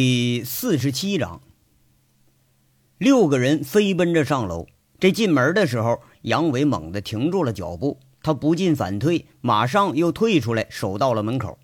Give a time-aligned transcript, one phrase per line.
[0.00, 1.40] 第四十七章，
[2.98, 4.68] 六个人飞奔着上楼。
[5.00, 11.58] 这进门的时候，杨伟猛地停住了脚步，他不进反退，马上又退出来，守到了门口。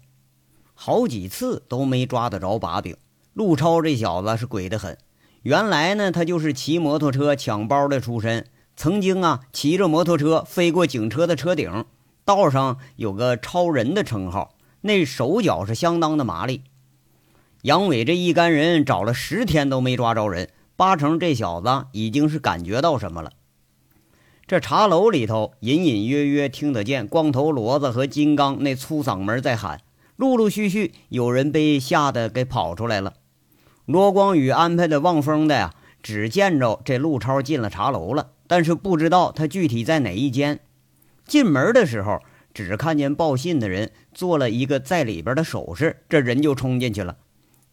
[0.74, 2.96] 好几次都没抓得着把柄。
[3.34, 4.98] 陆超这小子是鬼得很。
[5.42, 11.84] 原来呢，他就是骑摩托车抢包的出身，曾经啊，骑着摩托车飞过警车的车顶，
[12.24, 16.62] 道上有个超人的称号，那手脚是相当的麻利。
[17.64, 23.32] 杨伟这一干人找了十天都没抓着人，八成这小子已经是感觉到什么了。
[24.46, 29.80] 这茶楼里头隐隐约约听得见光头骡子和金刚那粗嗓门在喊，
[30.16, 33.14] 陆陆续续有人被吓得给跑出来了。
[33.86, 35.72] 罗光宇安排的望风的呀，
[36.02, 40.60] 只见着这陆超进了茶楼了，但是不知道他具体在哪一间。
[41.26, 42.20] 进门的时候，
[42.52, 47.16] 只看见报信的人做了一个在里边的手势，这人就冲进去了。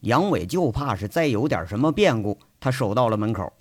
[0.02, 3.54] 杨伟就怕是再有点什么变故，他守到了门口。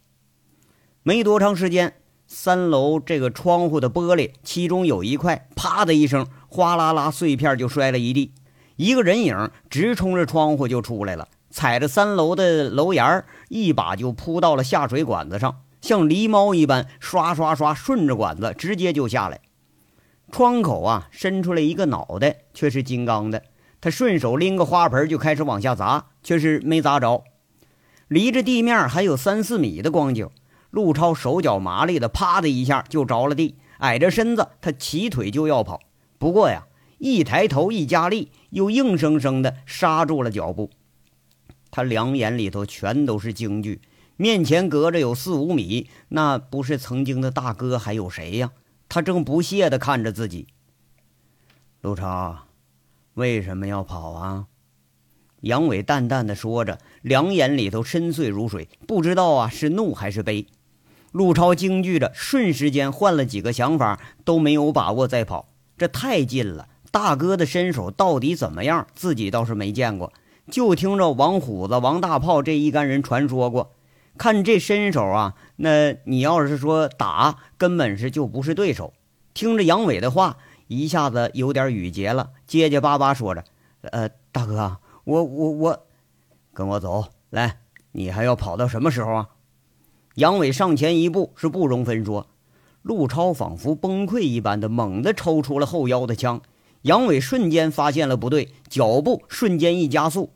[1.02, 1.94] 没多长时间，
[2.26, 8.32] 三楼这个窗户的玻璃，其中有一块，啪的一声，哗啦啦碎片就摔了一地。
[8.76, 19.40] 一个人影直冲着窗户就出来了，踩着三楼的楼檐儿，一把就扑到了下水管子上，像狸猫一般，刷刷刷顺着管子直接就下来。
[20.32, 23.42] 窗口啊，伸出来一个脑袋，却是金刚的。
[23.80, 27.24] 他顺手拎个花盆就开始往下砸，却是没砸着。
[28.08, 30.28] 离着地面还有三四米的光景，
[30.70, 35.80] 陆超手脚麻利的，啪的一下就着了地，矮着身子，他起腿就要跑。
[36.18, 36.66] 不过呀，
[36.98, 40.70] 一抬头一加力，又硬生生的刹住了脚步。
[41.70, 43.80] 他两眼里头全都是惊惧，
[44.16, 48.50] 面前隔着有四五米，那不是曾经的大哥还有谁呀？
[48.88, 50.48] 他正不屑的看着自己，
[51.80, 52.49] 陆超。
[53.20, 54.46] 为什么要跑啊？
[55.42, 60.46] 杨伟淡淡的说着，两眼里头深邃如水，不知道啊是怒还是悲。
[61.12, 65.50] 陆超惊惧着，瞬时间换了几个想法，都没有把握再跑。
[65.76, 68.86] 这太近了，大哥的身手到底怎么样？
[68.94, 70.14] 自己倒是没见过，
[70.50, 73.74] 就听着王虎子、王大炮这一干人传说过。
[74.16, 78.94] 看这身手啊，那你要是说打，根本是就不是对手。
[79.34, 80.38] 听着杨伟的话。
[80.70, 83.42] 一下子有点语结了，结结巴巴说着
[83.82, 85.86] ：“呃，大哥，我我我，
[86.54, 87.58] 跟我走来，
[87.90, 89.28] 你还要跑到什么时候啊？”
[90.14, 92.28] 杨伟上前一步，是不容分说。
[92.82, 96.40] 陆超仿佛崩溃一般的猛地抽出了后腰的枪，
[96.82, 100.30] 杨伟瞬间发现了不对，脚步瞬间一加速，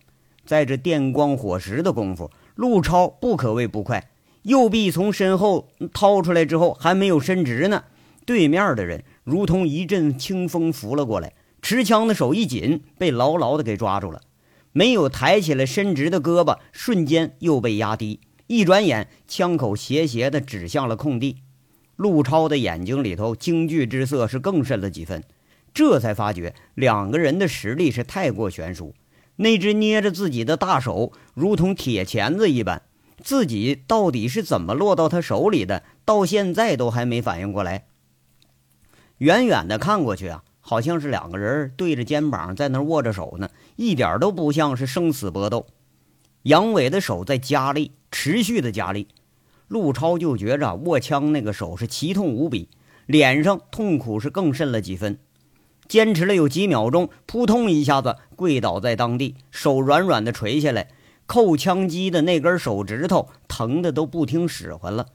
[0.44, 4.10] 在这电光火石的功夫，陆超不可谓不快，
[4.42, 7.84] 右臂从身后掏出来之后，还没有伸直呢，
[8.26, 9.04] 对面的人。
[9.24, 14.20] 如同一阵清风拂了过来，持枪的手一紧，被牢牢的给抓住了。
[14.72, 18.20] 没有抬起来伸直的胳膊，瞬间又被压低。
[18.46, 21.38] 一转眼，枪口斜斜的指向了空地。
[21.96, 25.24] 陆超的眼睛里头惊惧之色是更甚了几分，
[25.72, 28.94] 这才发觉两个人的实力是太过悬殊。
[29.36, 32.82] 那只捏着自己的大手，如同铁钳子一般，
[33.22, 35.82] 自己到底是怎么落到他手里的？
[36.04, 37.86] 到现在都还没反应过来。
[39.24, 45.66] 远远的看过去啊，好像是两个人对着肩膀在那握着手呢，一点都不像是生死搏斗。
[46.42, 49.08] 杨伟的手在加力，持续的加力，
[49.66, 52.68] 陆超就觉着握枪那个手是奇痛无比，
[53.06, 55.18] 脸上痛苦是更甚了几分。
[55.88, 60.88] 坚持了有几秒钟，扑通一下子跪倒在当地，手软软的垂下来，
[61.24, 65.06] 扣枪机的那根手指头疼的都不听使唤了。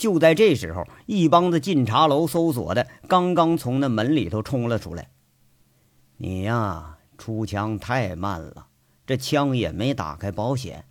[0.00, 5.10] 就在这时候，一帮子进茶楼搜索的刚刚从那门里头冲了出来。
[6.16, 8.68] 你呀，出枪太慢了，
[9.06, 10.86] 这枪也没打开保险。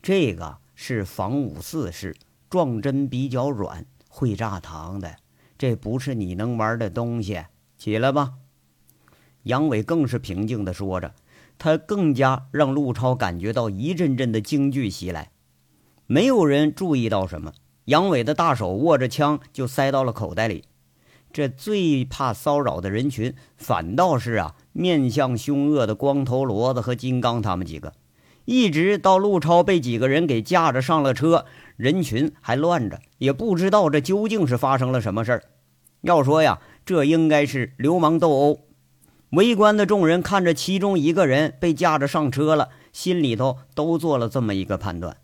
[0.00, 2.14] 这个是防五四式，
[2.48, 5.16] 撞针比较软，会炸膛的。
[5.58, 7.42] 这不是你能玩的东西。
[7.76, 8.34] 起来吧。
[9.42, 11.12] 杨伟更是平静的说着，
[11.58, 15.32] 他更加让陆超感觉到一阵阵的惊惧袭来。
[16.06, 17.52] 没有人注意到什么。
[17.86, 20.64] 杨伟的大手握着枪，就塞到了口袋里。
[21.32, 27.94] 这最怕骚扰的人群，反倒是啊，面相凶恶的光头骡子和金刚他们几个。
[28.44, 31.46] 一直到陆超被几个人给架着上了车，
[31.76, 35.42] 人群还乱着，也不知道这究竟是发生了什么事儿。
[36.02, 38.58] 要说呀，这应该是流氓斗殴。
[39.30, 45.16] 围观的众人看着其中一个人被架着上车了，心里头都做了这么一个判断。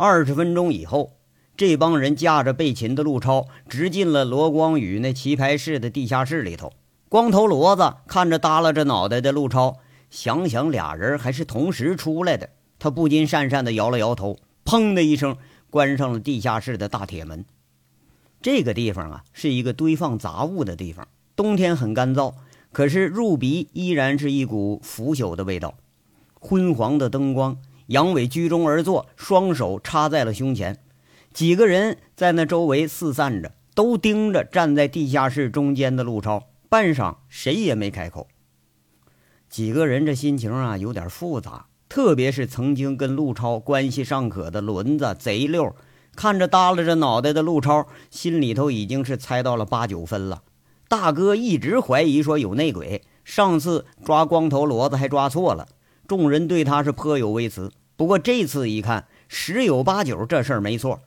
[0.00, 1.12] 二十分钟以后，
[1.58, 6.72] 这帮人架着被擒的陆超，直进了罗光宇那棋牌室的地下室里头。
[7.10, 9.76] 光头骡子看着耷拉着脑袋的陆超，
[10.08, 12.48] 想想俩人还是同时出来的，
[12.78, 15.36] 他不禁讪讪地摇了摇头，砰的一声
[15.68, 17.44] 关上了地下室的大铁门。
[18.40, 21.06] 这个地方啊，是一个堆放杂物的地方，
[21.36, 22.32] 冬天很干燥，
[22.72, 25.74] 可是入鼻依然是一股腐朽的味道。
[26.40, 27.58] 昏黄的灯光，
[27.90, 30.78] 杨伟居中而坐，双手插在了胸前。
[31.32, 36.44] 几个人在那周围四散着，都盯着站在地下室中间的陆超。
[36.68, 38.28] 半晌，谁也没开口。
[39.48, 41.66] 几个人这心情啊，有点复杂。
[41.88, 45.74] 特别是曾经跟陆超关系尚可的轮子、贼溜，
[46.14, 50.44] 看着耷拉着脑袋的陆超，心里头已经是猜到了八九分了。
[50.88, 55.66] 大哥一直怀疑说有内鬼，上次抓光头骡子还抓错了，
[56.06, 57.72] 众人对他是颇有微词。
[58.00, 61.00] 不过这次一看，十有八九这事儿没错。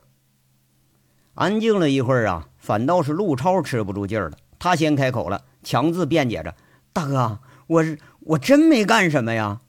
[1.34, 6.54] 安静了一会儿啊，反倒是陆超吃不住劲儿了，他先开口了，强自辩解着
[6.94, 9.62] ：“大哥，我是我真没干什么呀。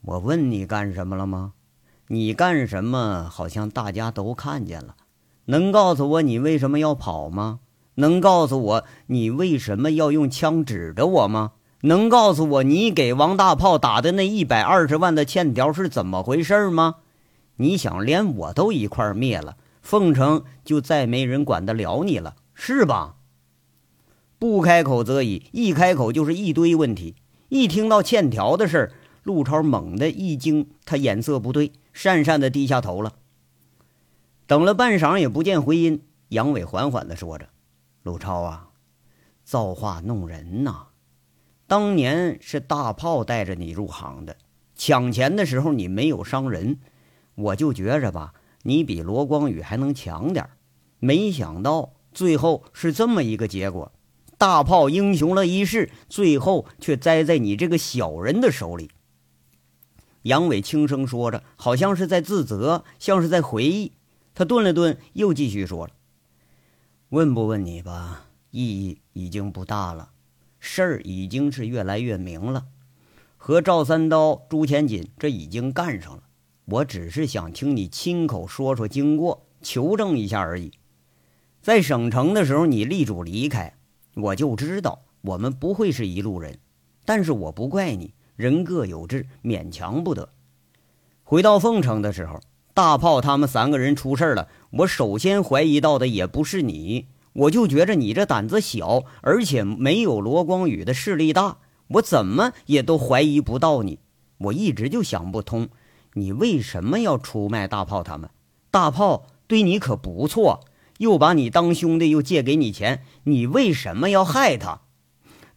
[0.00, 1.52] 我问你干什么了吗？
[2.08, 3.28] 你干什么？
[3.30, 4.96] 好像大家都看见了。
[5.44, 7.60] 能告诉我你为什么要跑吗？
[7.94, 11.52] 能告诉我你为什么要用枪指着我吗？
[11.82, 16.96] 能告诉我你给王大炮打的那一百二十万的欠条是怎么回事吗？
[17.56, 23.14] 你想连我都一块灭了？”凤城就再没人管得了你了，是吧？
[24.36, 27.14] 不开口则已，一开口就是一堆问题。
[27.48, 33.12] 一听到欠条的事儿，陆超猛地一惊，他眼色不对，讪讪的低下头了。
[34.48, 37.48] 等了半晌也不见回音，杨伟缓缓的说着
[38.02, 38.70] ：“陆超啊，
[39.44, 40.88] 造化弄人呐！
[41.66, 44.36] 当年是大炮带着你入行的，
[44.74, 46.78] 抢钱的时候你没有伤人，
[47.34, 48.34] 我就觉着吧。”
[48.66, 50.50] 你比罗光宇还能强点
[50.98, 53.92] 没想到最后是这么一个结果。
[54.38, 58.90] 大炮英雄了一世，最后却栽在你这个小人的手里。
[60.22, 63.92] 杨伟轻声说着，好像是在自责，像是在回忆。
[64.34, 65.92] 他顿了顿，又继续说了
[67.10, 70.10] ：“问不问你吧，意义已经不大了。
[70.66, 72.66] 事儿已经是越来越明了，
[73.36, 76.24] 和赵三刀、朱钱锦这已经干上了。”
[76.66, 80.72] 我只是想听你亲口说说经过，求证一下而已。
[81.62, 83.76] 在省城的时候，你力主离开，
[84.14, 86.58] 我就知道我们不会是一路人。
[87.04, 90.30] 但是我不怪你，人各有志，勉强不得。
[91.22, 92.40] 回到凤城的时候，
[92.74, 103.98] 大炮他们三个人出事了，我首先怀疑到的也不是你，我就觉着你这胆子小，而且没有罗光宇的势力大，我怎么也都怀疑不到你。
[104.38, 105.68] 我一直就想不通。
[106.14, 108.30] 你为什么要出卖大炮他们？
[108.70, 110.64] 大炮对你可不错，
[110.98, 114.80] 又把你当兄弟，又借给你钱，你为什么要害他？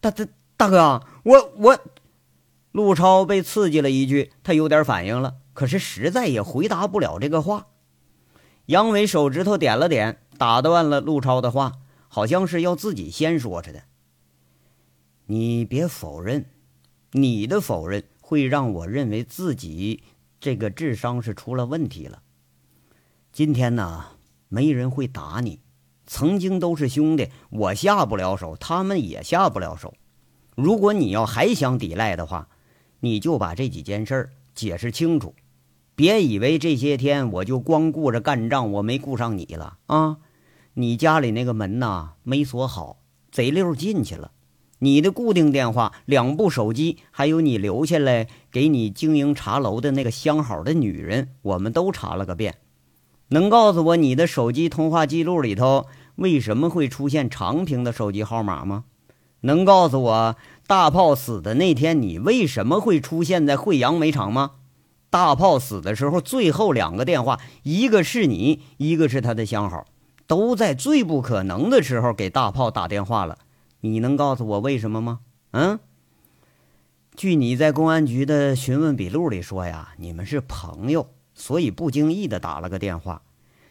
[0.00, 0.26] 大大
[0.58, 1.78] 大哥，我我，
[2.72, 7.68] 陆超被刺激了一句，他有点反应了，可是实在也回答不了这个话。
[8.66, 13.82] 杨伟手指头点了点，打断了陆超的话，好像是要自己先说似的。
[15.26, 16.46] 你别否认，
[17.12, 20.02] 你的否认会让我认为自己。
[20.40, 22.22] 这个智商是出了问题了。
[23.30, 24.06] 今天呢，
[24.48, 25.60] 没人会打你。
[26.06, 29.92] 曾经都是兄弟，我下不了手，他们也下不了手。
[30.54, 32.48] 如果你要还想抵赖的话，
[33.00, 35.34] 你就把这几件事儿解释清楚。
[35.94, 40.16] 别以为这些天我就光顾着干仗，我没顾上你了啊！
[40.80, 42.98] 你家里那个门呐没锁好，
[43.30, 44.32] 贼溜进去了。
[44.78, 52.56] 你的固定电话、两部手机，还有你留下来给你经营茶楼的那个相好的女人，我们都查了个遍。
[53.28, 58.84] 能告诉我你的手机通话记录里头为什么会出现长平的手机号码吗？
[59.42, 64.52] 能告诉我大炮死的那天你为什么会出现在惠阳煤厂吗？
[65.10, 69.84] 大炮死的时候，最后两个电话，一个是你，一个是他的相好，
[70.30, 73.38] 都在最不可能的时候给大炮打电话了。
[73.80, 75.18] 你能告诉我为什么吗？
[75.50, 75.80] 嗯，
[77.16, 83.22] 据你在公安局的询问笔录里说呀，你们是朋友，所以不经意的打了个电话，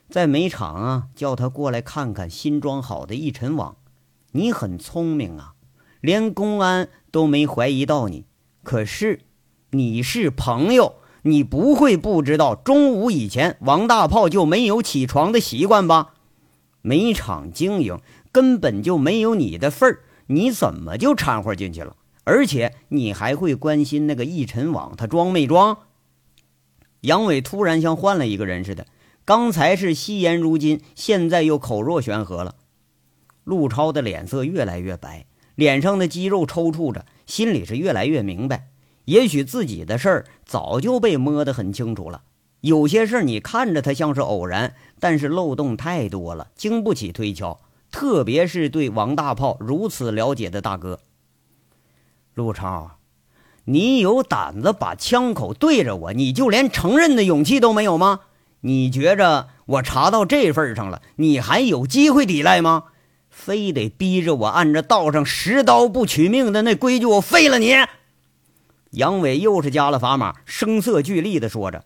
[0.10, 3.78] 在煤厂啊叫他过来看看新装好的一尘网。
[4.34, 5.54] 你很聪明啊，
[6.02, 8.26] 连公安都没怀疑到你。
[8.64, 9.22] 可是
[9.70, 16.16] 你是朋友，你不会不知道中午以前王大炮就没有起床的习惯吧？
[16.82, 18.00] 煤厂经营。
[18.32, 21.96] 根本就没有你的份儿，你怎么就掺和进去了？
[22.26, 25.80] 而且你还会关心那个易尘网他装没装？
[27.02, 28.86] 杨伟突然像换了一个人似的，
[29.26, 32.54] 刚才是惜言如金，现在又口若悬河了。
[33.44, 38.68] 陆超的脸色越来越白，脸上的肌肉抽搐着，心里是越来越明白，
[39.06, 42.22] 也许自己的事儿早就被摸得很清楚了。
[42.62, 47.60] 有些事你看着它像是偶然，但是漏洞太多了，经不起推敲。
[47.92, 51.00] 特别是对王大炮如此了解的大哥，
[52.36, 52.92] 陆超，
[53.66, 58.20] 你有胆子把枪口对着我，你就连承认的勇气都没有吗？
[58.62, 62.84] 你觉着我查到这份上了，你还有机会抵赖吗？
[63.30, 67.74] 非得逼着我按着道上十刀不取命的那规矩，我废了你！
[68.92, 71.86] 杨伟又是加了砝码，声色俱厉的说着：“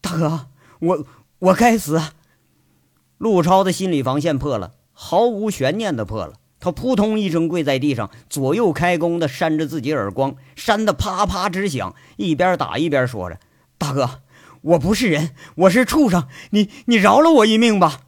[0.00, 0.46] 大哥，
[0.80, 1.06] 我
[1.38, 2.00] 我该死。”
[3.18, 4.74] 陆超的心理防线破了。
[5.00, 13.38] 毫无悬念的破了，他扑通一声跪在地上，左右开弓的扇着自己耳光，扇得啪啪直响，一边打一边说着
[13.78, 14.22] ：“大哥，
[14.62, 18.00] 我不是人，我是畜生，你你饶了我一命吧。”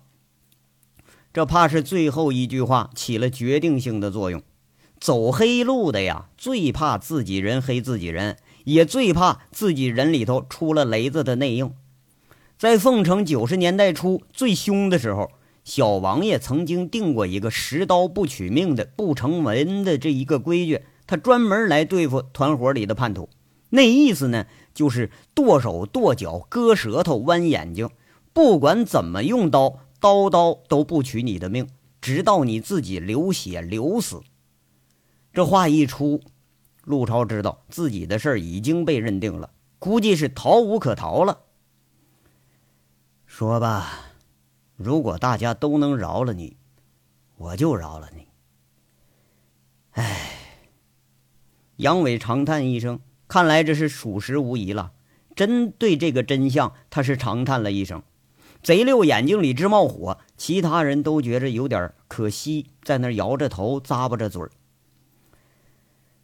[1.32, 4.42] 这怕是最后一句话起了决定性的作用。
[4.98, 11.72] 走黑路的呀，最怕自己人黑自己人，也最怕自己人里头出了雷子的内应。
[12.60, 15.30] 在凤城九十年代初最凶的时候。
[15.64, 23.30] 小王爷曾经定过一个十刀不取命的不成文的这一个规矩，他专门来对付团伙里的叛徒。
[23.70, 27.88] 那意思呢，就是剁手、剁脚、割舌头、剜眼睛，
[28.34, 31.66] 不管怎么用刀，刀刀都不取你的命，
[32.02, 34.20] 直到你自己流血流死。
[35.32, 36.20] 这话一出，
[36.84, 41.38] 陆超知道自己的事已经被认定了，估计是逃无可逃了。
[43.40, 43.88] 说吧。
[44.76, 46.58] 如果大家都能饶了你，
[47.38, 48.26] 我就饶了你。
[49.92, 50.32] 唉，
[51.76, 54.92] 杨伟长叹一声，看来这是属实无疑了。
[55.34, 58.02] 针对这个真相，他是长叹了一声。
[58.62, 64.50] 贼六眼睛里直冒火，其他人都觉着有点可惜，在那摇着头，咂巴着嘴儿。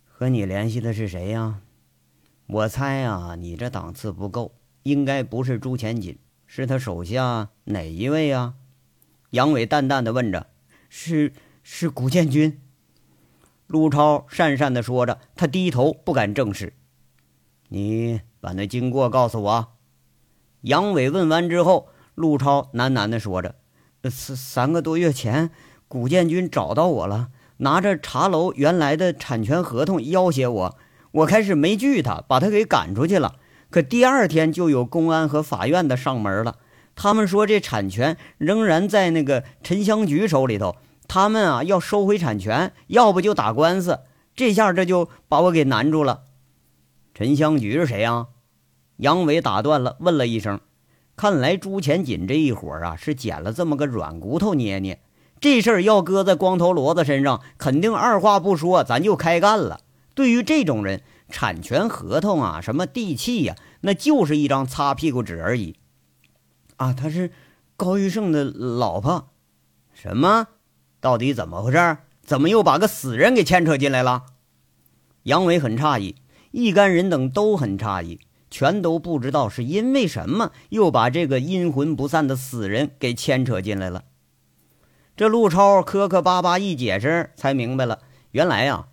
[0.04, 1.62] 和你联系的是谁呀？
[2.46, 6.18] 我猜啊，你这档次不够，应该不是朱前锦。
[6.46, 8.54] 是他手下哪一位啊？
[9.30, 10.46] 杨伟淡淡的问着。
[10.88, 12.60] 是是古建军。
[13.66, 16.72] 陆超讪讪的说着，他低头不敢正视。
[17.68, 19.72] 你把那经过告诉我。
[20.62, 23.56] 杨伟问完之后，陆超喃喃的说着
[24.08, 25.50] ：“三三个多月前，
[25.88, 30.78] 古建军找到我了，拿着茶楼原来的产权合同要挟我。
[31.10, 33.40] 我开始没拒他，把他给赶出去了。”
[33.76, 36.56] 可第二天就有公安和法院的上门了，
[36.94, 44.00] 他们说这产权仍然在那个沉香局手里头，他们啊要收回产权，要不就打官司。
[44.34, 46.22] 这下这就把我给难住了。
[47.12, 48.28] 沉香局是谁啊？
[48.96, 50.58] 杨伟打断了，问了一声。
[51.14, 55.02] 看来朱前锦这一伙啊是捡了这么个软骨头捏捏，
[55.38, 59.80] 这事儿要搁在光头骡子身上，肯定二话不说咱就开干了。
[60.14, 61.02] 对于这种人。
[61.28, 65.76] 产权合同啊，什么地契呀，那就是一张擦屁股纸而已。
[66.76, 67.30] 啊，他是
[67.76, 69.28] 高玉胜的老婆。
[69.92, 70.48] 什么？
[71.00, 71.98] 到底怎么回事？
[72.22, 74.24] 怎么又把个死人给牵扯进来了？
[75.22, 76.16] 杨伟很诧异，
[76.50, 84.04] 一干人等都很诧异，全都不知道是因为什么又把这个阴魂不散的死人给牵扯进来了。
[85.16, 88.00] 这陆超磕磕巴巴一解释，才明白了，
[88.32, 88.88] 原来呀。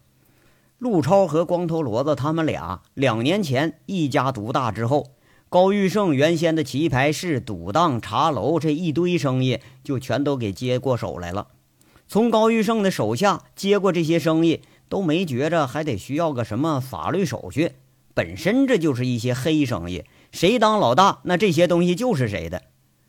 [0.83, 5.11] 陆超和光头骡子他们俩两年前一家独大之后，
[5.47, 11.47] 高玉胜原先的棋牌室、赌档、茶楼这一堆生意就全都给接过手来了。
[12.09, 14.59] 从高玉胜的手下接过这些生意，
[14.89, 17.71] 都没觉着还得需要个什么法律手续，
[18.13, 22.61] 本身这就是一些黑生意，谁当老大，那这些东西就是谁的。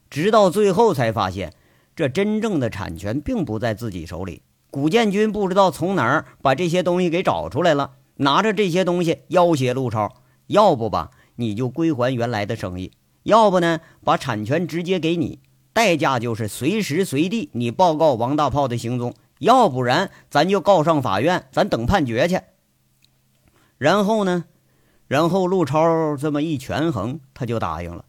[0.09, 1.53] 直到最后才发现，
[1.97, 4.43] 这真正的产权并不在自己手里。
[4.75, 10.13] 古建军不知道从哪儿把这些东西给找出来了，拿着这些东西要挟陆超，
[10.49, 12.91] 要不吧你就归还原来的生意，
[13.23, 15.39] 要不呢把产权直接给你，
[15.73, 22.41] 代价就是随时随地你报告王大炮的行踪，要不然咱就告上法院，咱等判决去。
[23.79, 24.47] 然后呢，
[25.07, 28.07] 然后陆超这么一权衡，他就答应了。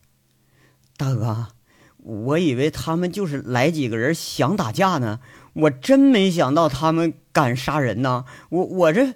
[0.98, 1.50] 大哥，
[1.98, 5.19] 我以为他们就是来几个人想打架呢。
[5.56, 8.26] 我真没想到他们敢杀人呐！
[8.50, 9.14] 我我这，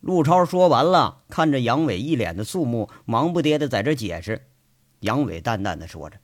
[0.00, 4.46] 陆超说完了，看着杨伟一脸的肃穆，忙不迭的在这解释。
[5.00, 6.16] 杨伟淡淡的说着：“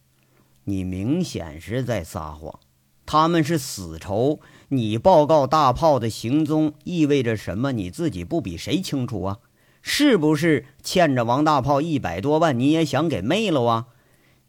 [0.65, 2.61] 你明显是在撒谎，
[3.05, 4.41] 他们是死仇。
[4.69, 7.73] 你报告大炮的行踪意味着什么？
[7.73, 9.39] 你自己不比谁清楚啊？
[9.83, 13.87] 是不是欠着王大炮一百多万，你也想给昧了啊？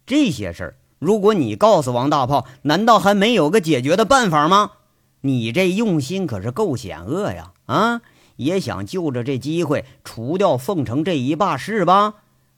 [0.05, 4.73] 这些事儿。”如果你告诉王大炮，难道还没有个解决的办法吗？
[5.21, 7.53] 你这用心可是够险恶呀！
[7.65, 8.01] 啊，
[8.35, 12.13] 也想就着这机会除掉凤城这一霸是吧？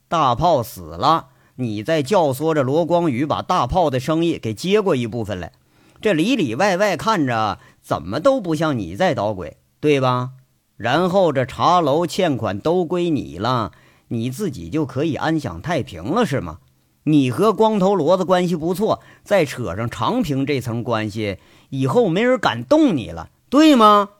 [0.09, 5.53] 大炮死了，你再教唆着罗光宇把大炮的生意给接过一部分来，
[6.01, 10.31] 这里里外外看着怎么都不像你在捣鬼，对吧？
[10.75, 13.71] 然后这茶楼欠款都归你了，
[14.09, 16.57] 你自己就可以安享太平了，是吗？
[17.05, 21.37] 你和光头骡子关系不错，再扯上长平这层关系，
[21.69, 24.11] 以后没人敢动你了，对吗？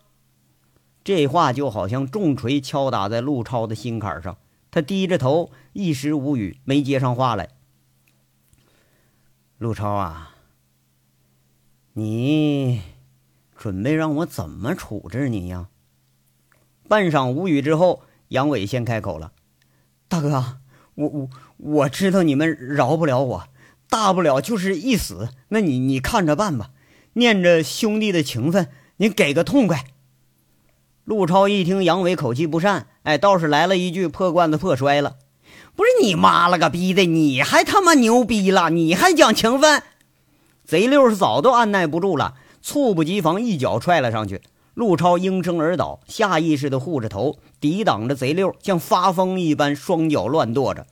[1.04, 4.38] 这话就好像重锤敲打在陆超的心坎上，
[4.70, 7.50] 他低着头，一时无语，没接上话来。
[9.58, 10.36] 陆超啊，
[11.94, 12.82] 你
[13.56, 15.70] 准备让我怎么处置你呀？
[16.90, 19.32] 半晌无语之后，杨伟先开口了
[20.10, 20.60] ：“大哥。”
[20.96, 23.44] 我我我知道你们饶不了我，
[23.90, 25.30] 大不了就是一死。
[25.50, 26.72] 那你你看着办吧，
[27.14, 29.86] 念着兄弟的情分，你给个痛快。
[31.06, 35.18] 陆超一听杨伟口气不善，哎，倒是来了一句破罐子破摔了。
[35.76, 39.84] 不是你妈了个逼的，你还他妈牛逼了，你还讲情分？
[40.64, 44.42] 贼六是早都按耐不住了，猝不及防一脚踹了上去。
[44.74, 50.88] 陆超应声而倒，下意识地护着头，抵挡着贼六，像发疯一般双脚乱跺着。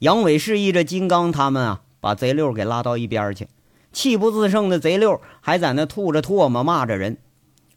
[0.00, 3.48] 杨伟示意着金刚他们啊，把贼六给拉到一边去。
[3.92, 7.18] 气不自胜的贼六还在那吐着唾沫骂着人。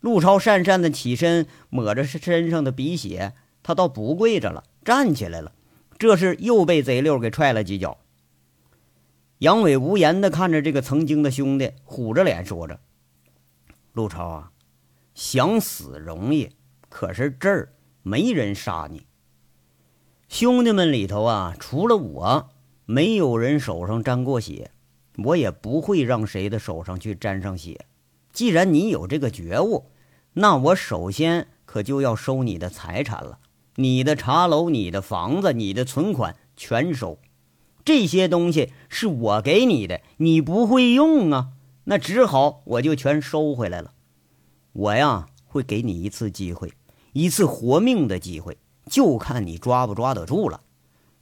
[0.01, 5.51] 陆超讪讪的起身，抹着身上的鼻血，他倒不跪着了，站起来了。
[5.97, 7.97] 这是又被贼六给踹了几脚。
[9.39, 12.79] 杨伟无言的看着这个曾经的兄弟，虎着脸说着
[13.93, 14.51] ：“陆超啊。”
[15.13, 16.49] 想死容易，
[16.89, 19.05] 可是这儿没人杀你。
[20.31, 22.49] 兄弟们里头啊，除了我，
[22.85, 24.71] 没有人手上沾过血，
[25.25, 27.85] 我也不会让谁的手上去沾上血。
[28.31, 29.87] 既然你有这个觉悟，
[30.35, 33.39] 那我首先可就要收你的财产了，
[33.75, 37.19] 你的茶楼、你的房子、你的存款全收。
[37.83, 41.49] 这些东西是我给你的，你不会用啊，
[41.83, 43.91] 那只好我就全收回来了。
[44.71, 46.71] 我呀，会给你一次机会，
[47.11, 48.57] 一次活命的机会，
[48.91, 50.59] 就看你抓不抓得住了。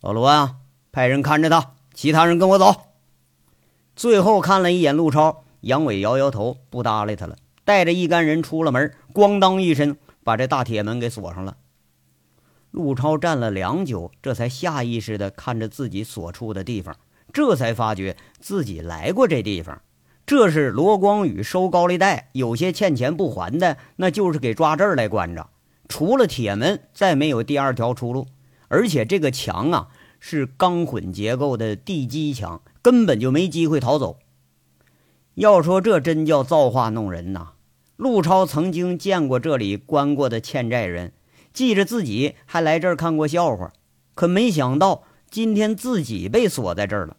[0.02, 0.56] 老罗啊，
[0.92, 2.88] 派人看着他，其他人跟我走。
[3.96, 11.58] 最后看了一眼陆超，杨伟摇摇头，不搭理他了，带着一干人出了门，咣当一声把这大铁门给锁上了。
[12.72, 16.96] 陆超站了良久，这才下意识地看着自己所处的地方，
[17.32, 19.80] 这才发觉自己来过这地方。
[20.26, 25.50] 这是罗光宇收高利贷，有些欠钱不还的，那就是给抓这儿来关着。
[25.90, 28.28] 除了铁门，再没有第二条出路。
[28.70, 34.20] 而且这个墙啊，是钢混结构的地基墙，根本就没机会逃走。
[35.34, 37.54] 要说这真叫造化弄人呐！
[37.98, 41.14] 陆超曾经见过这里关过的欠债人，
[41.52, 43.74] 记着自己还来这儿看过笑话，
[44.14, 47.18] 可没想到今天自己被锁在这儿了。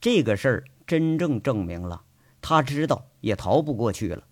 [0.00, 2.02] 这个事儿真正证明了。
[2.42, 4.24] 他知道也逃不过去了。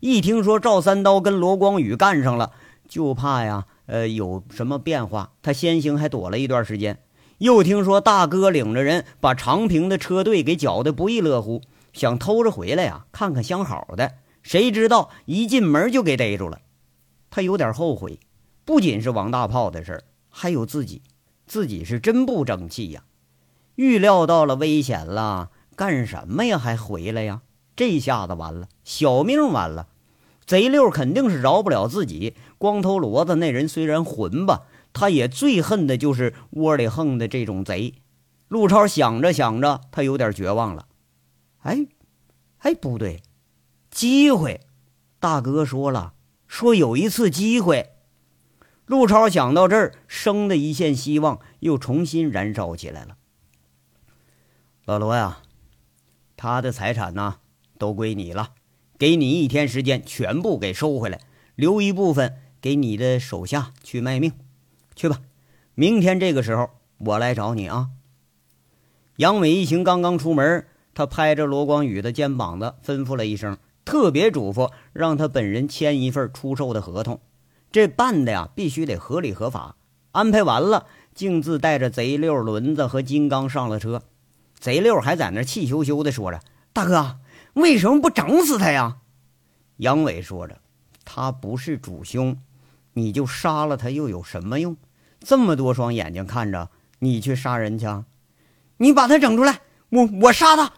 [0.00, 2.52] 一听说赵三刀跟罗光宇干上了，
[2.90, 5.30] 就怕呀，呃，有什么变化。
[5.42, 6.98] 他先行还躲了一段时间。
[7.38, 14.14] 又听说大哥领着人把长平的车队给搅得不亦乐乎，想偷着回来呀，看看相好的。
[14.42, 16.60] 谁知道一进门就给逮住了。
[17.30, 18.18] 他有点后悔，
[18.64, 21.00] 不仅是王大炮的事儿，还有自己，
[21.46, 23.04] 自己是真不争气呀。
[23.76, 26.58] 预料到了危险了，干什么呀？
[26.58, 27.42] 还回来呀？
[27.76, 29.86] 这下子完了，小命完了。
[30.44, 32.34] 贼六肯定是饶不了自己。
[32.60, 37.94] 光头骡子那人虽然混吧，他也最恨的就是窝里横的这种贼。
[38.48, 40.86] 陆超想着想着，他有点绝望了。
[41.60, 41.86] 哎，
[42.58, 43.22] 哎，不对，
[43.90, 44.60] 机会！
[45.18, 46.12] 大哥说了，
[46.46, 47.92] 说有一次机会。
[48.84, 53.16] 陆超想到这儿，生的一线希望又重新燃烧起来了。
[54.84, 55.38] 老罗呀，
[56.36, 57.36] 他的财产呢？
[57.78, 58.50] 都归你了，
[58.98, 61.22] 给你一天时间，全部给收回来，
[61.54, 64.32] 留一部分给你的手下去卖命，
[64.94, 65.20] 去吧。
[65.74, 67.90] 明天这个时候我来找你啊。
[69.16, 77.20] 杨伟一行刚刚出门，他拍着罗光宇的肩膀子，吩咐了一声，特别嘱咐让他本人签一份出售的合同。
[77.72, 79.76] 这办的呀，必须得合理合法。
[80.12, 84.02] 安排完了，径自带着贼六轮子和金刚上了车。
[84.58, 86.40] 贼六还在那气羞羞的说着
[86.72, 87.18] ：“大哥。”
[87.54, 88.98] 为什么不整死他呀？
[89.78, 90.60] 杨伟说着
[91.04, 92.36] ：“他不是主凶，
[93.00, 94.76] 你就杀了他又有什么用？
[95.20, 97.86] 这么多双眼睛看着你去杀人去，
[98.78, 100.72] 你把他整出来，我我杀他。”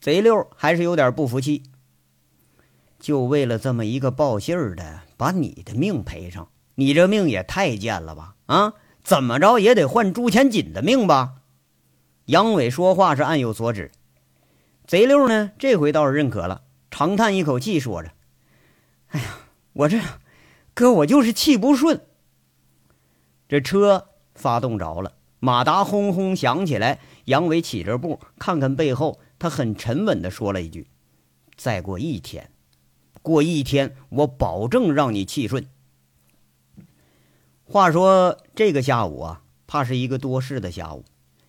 [0.00, 1.64] 贼六还是有点不服气，
[3.00, 8.36] 就为了这么一个报信儿的，把你的命赔上，你这命也太贱了吧！
[8.46, 11.34] 啊，怎么着也得换朱钱锦的命吧？
[12.26, 13.90] 杨伟说话是暗有所指。
[14.86, 18.12] 贼六呢，这回倒是认可了，长叹一口气，说着
[19.08, 19.26] ：“哎呀，
[19.72, 19.98] 我这
[20.78, 22.02] 哥，我就是气不顺。”
[23.48, 27.00] 这车发动着了，马达轰轰响起来。
[27.24, 30.86] 杨伟起着步，看看背后，他很沉稳地说了一句
[31.58, 32.52] ：“再过一天，
[33.22, 35.66] 过一天，我保证让你气顺。”
[37.66, 41.04] 话说这个下午啊，怕是一个多事的下午。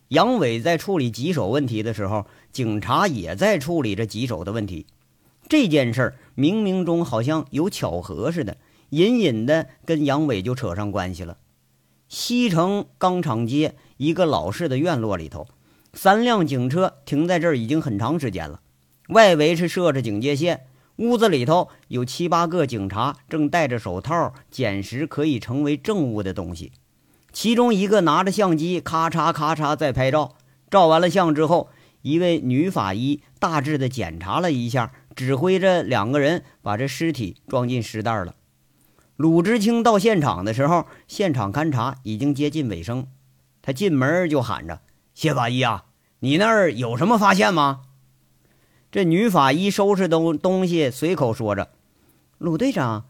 [0.07, 4.87] 杨伟在处理棘手问题的时候，警察也在处理着棘手的问题。
[5.47, 8.57] 这件事儿冥冥中好像有巧合似的，
[8.89, 11.37] 隐隐的跟杨伟就扯上关系了。
[12.07, 15.47] 西城钢厂街一个老式的院落里头。
[15.93, 18.61] 三辆警车停在这儿已经很长时间了，
[19.07, 26.71] 外围是设着警戒线，屋子里头有七八个警察正戴着手套捡拾可以成为证物的东西，
[27.33, 30.35] 其中一个拿着相机咔嚓咔嚓在拍照。
[30.69, 31.69] 照完了相之后，
[32.03, 38.35] 一位女法医大致的检查了一下，指挥着两个人把这尸体装进尸袋了。
[39.19, 43.07] 鲁知青到现场的时候，现场勘查已经接近尾声，
[43.61, 44.79] 他进门就喊着。
[45.13, 45.87] 谢法医啊，
[46.19, 47.81] 你那儿有什么发现吗？
[48.89, 51.71] 这女法医收拾东东西，随口说着
[52.39, 53.09] ：“鲁队长，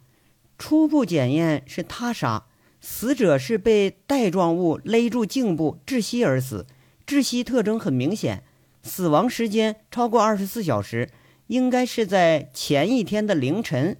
[0.57, 2.45] 初步检验是他杀，
[2.81, 6.65] 死者是被带状物勒住颈部窒息而死，
[7.05, 8.43] 窒息特征很明显，
[8.81, 11.11] 死亡时间超过二十四小时，
[11.45, 13.97] 应该是在前一天的凌晨。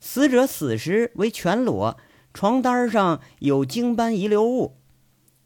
[0.00, 1.98] 死者死时为全裸，
[2.32, 4.76] 床单上有精斑遗留物，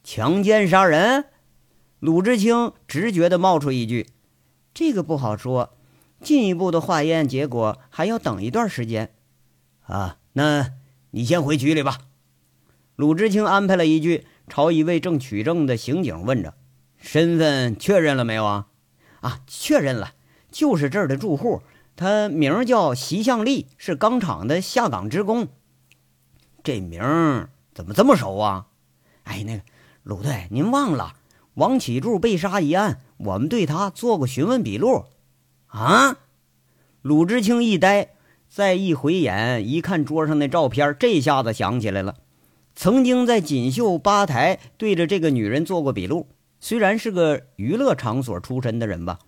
[0.04, 1.26] 强奸杀人。”
[2.00, 4.08] 鲁智清直觉地冒出一句
[4.74, 5.76] ：“这个不好说，
[6.20, 9.14] 进一步的化验结果还要等一段时间。”
[9.86, 10.70] 啊，那
[11.12, 11.98] 你先回局里吧。
[12.96, 16.54] 鲁智清安排了一句，朝一位正取证的刑警问着
[16.98, 18.66] ：“身份确认了没有啊
[19.22, 20.14] ？”“啊，确认了，
[20.50, 21.62] 就是这儿的住户，
[21.96, 25.48] 他名叫席向立，是钢厂的下岗职工。”
[26.64, 27.00] 这名
[27.74, 28.66] 怎么这么熟啊？
[29.24, 29.62] 哎，那个
[30.02, 31.14] 鲁队，您忘了？
[31.54, 35.04] 王启柱被杀一案，我们对他做过询问笔录。
[35.66, 36.18] 啊！
[37.02, 38.10] 鲁智清一呆，
[38.48, 42.14] 再一回眼，一看桌上那照片，这下子想起来了。
[42.74, 46.28] 曾经在锦绣吧台对着这个女人做过笔录。
[46.60, 49.18] 虽然是个娱乐场所出身的人吧，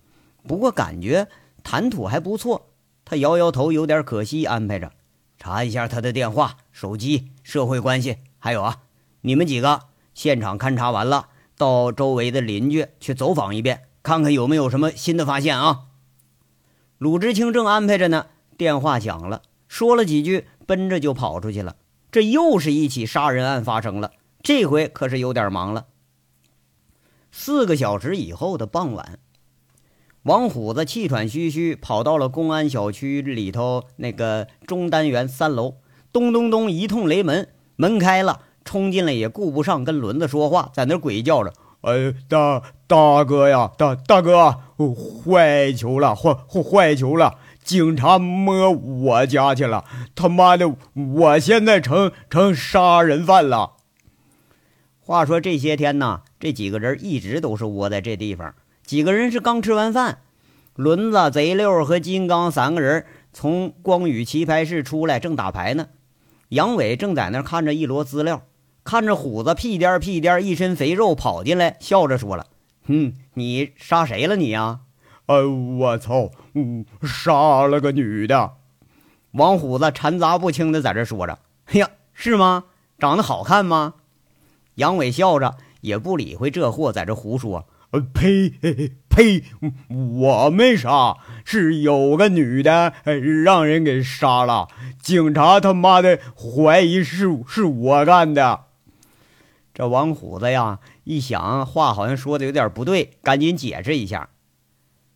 [0.46, 1.26] 不过感觉
[1.64, 2.68] 谈吐还不错。
[3.04, 4.92] 他摇摇头，有点可惜，安排着
[5.36, 8.82] 查一下他的电话、手机、社会关系，还有啊，
[9.22, 9.80] 你们几个
[10.14, 11.30] 现场勘查完了。
[11.56, 15.82] 到周围的邻居去走访一遍，看看有没有什么新的发现啊！
[16.98, 21.76] 鲁智清正安排着呢，电话响了，说了几句，奔着就跑出去了。
[22.10, 25.86] 这又是一起杀人案发生了，这回可是有点忙了。
[27.30, 29.20] 四个小时以后的傍晚，
[30.24, 35.74] 王虎子气喘吁吁跑到了公安小区里头那个中单元三楼，
[36.12, 38.40] 咚咚咚一通雷门，门开了。
[38.64, 47.36] 冲进来也顾不上跟轮子说话，在那鬼叫着：“哎，大大哥呀，大大哥，坏球了，坏坏球了！
[47.62, 49.84] 警察摸我家去了，
[50.14, 53.72] 他妈的，我现在成成杀人犯了。”
[55.04, 58.54] 话说这些天呢，这几个人一直都是窝在这地方。
[58.84, 60.18] 几个人是刚吃完饭，
[60.74, 65.88] 轮子、贼六和金刚三个人从光宇棋牌室出来，正打牌呢。
[66.50, 68.42] 杨伟正在那看着一摞资料。
[68.84, 72.46] 看着虎子屁颠屁颠一身肥肉跑进来，笑着说了
[72.86, 74.80] ：“哼，你杀谁了你呀
[75.24, 76.30] ？”“呃，我操，
[77.02, 78.52] 杀了个女的。”
[79.32, 81.38] 王虎子掺杂不清的在这说着。
[81.72, 82.64] “哎呀，是吗？
[82.98, 83.94] 长得好看吗？”
[84.76, 87.66] 杨伟笑着也不理会这货在这胡说。
[87.73, 88.52] “呃，呸
[89.08, 89.44] 呸，
[89.88, 92.92] 我没杀，是有个女的
[93.44, 94.68] 让人给杀了，
[95.00, 98.64] 警察他妈的怀疑是是我干的。”
[99.74, 104.30] 这王虎子呀，一想话好像说的有点不对，赶紧解释一下。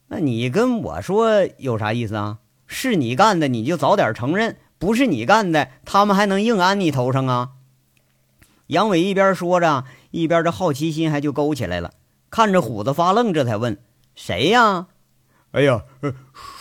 [0.08, 2.38] 那你跟我说有啥意思啊？
[2.66, 7.50] 是你干的，你就早点承认；不是你干的，他们还能硬安你头上啊？
[8.66, 11.92] 杨伟一边说着，一边这好奇心还就勾起来了，
[12.30, 13.78] 看着虎子发愣，这才问
[14.14, 14.86] ：“谁呀？”
[15.52, 15.84] 哎呀，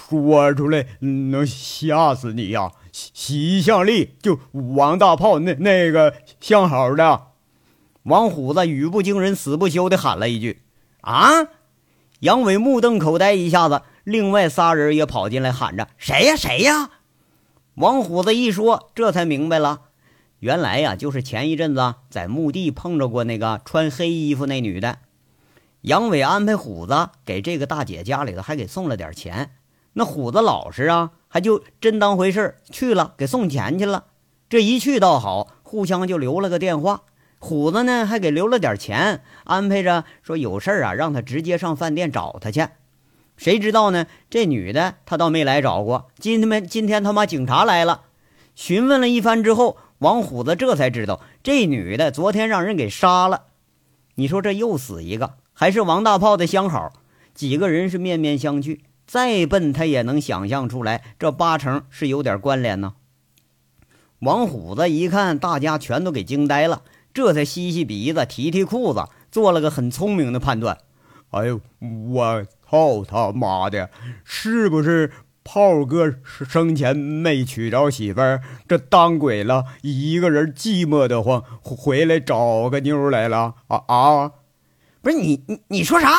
[0.10, 2.72] 说出来能吓死你呀！
[2.94, 7.28] 习向力，就王大炮那那个相好的。
[8.04, 10.62] 王虎子语不惊人死不休的喊了一句
[11.02, 11.48] ：“啊！”
[12.22, 16.36] 杨伟目瞪口呆，一下子，另外仨人也跑进来喊着：“谁呀？
[16.36, 16.90] 谁呀？”
[17.76, 19.82] 王虎子一说，这才明白了，
[20.40, 25.00] 原来呀，就是前一阵子在墓地碰着过那个穿黑衣服那女的。
[25.88, 29.52] 杨伟安排虎子给这个大姐家里头还给送了点钱，
[29.94, 34.04] 那虎子老实啊，还就真当回事去了，给送钱去了。
[34.50, 37.04] 这一去倒好，互相就留了个电话。
[37.40, 42.68] 虎子呢还给留了点钱，安排着说有事啊，让他直接上饭店找他去。
[43.38, 44.08] 谁知道呢？
[44.30, 46.10] 这女的她倒没来找过。
[46.20, 48.02] 今天今天他妈警察来了，
[48.56, 53.44] 询问了一番之后，王虎子这才知道这女的昨天让人给杀了。
[54.16, 56.94] 你说这又死一个，还是王大炮的相好。
[57.34, 62.94] 几个人是面面相觑，再笨他也能想象出来，这八成是有点关联呢。
[64.20, 70.78] 王虎子一看大家全都给惊呆了，这才吸吸鼻子，提提裤子，做了个很聪明的判断。
[71.32, 71.60] 哎呦，
[72.12, 72.46] 我。
[72.70, 73.90] 操他妈的！
[74.26, 75.10] 是不是
[75.46, 83.56] 炮哥生前没娶着媳妇儿，这当鬼了，一个人寂寞的慌，回来找个妞来了？
[83.68, 84.32] 啊啊！
[85.08, 86.10] 不是你你你说啥？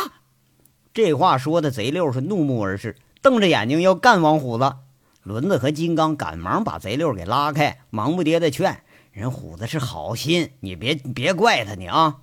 [0.94, 4.76] 这话说的贼六是怒目而视，瞪着眼睛要干王虎子。
[5.22, 8.80] 轮子和金刚赶忙把贼六给拉开，忙不迭的劝
[9.12, 12.20] 人：虎子是好心，你别别怪他你啊。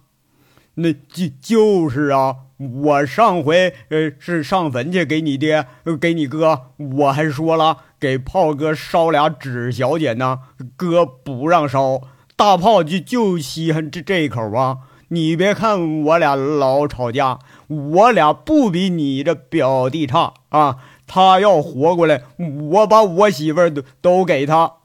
[0.73, 2.37] 那就就是啊。
[2.57, 5.67] 我上回呃是上坟去给你爹
[6.01, 10.39] 给你哥，我还说了给炮哥烧俩纸小姐呢，
[10.75, 12.01] 哥不让烧，
[12.35, 14.79] 大炮就就稀罕这这一口啊！
[15.09, 20.77] 你别看我俩老吵架，我俩不比你这表弟差啊！
[21.07, 22.23] 他要活过来，
[22.71, 24.77] 我把我媳妇儿都都给他。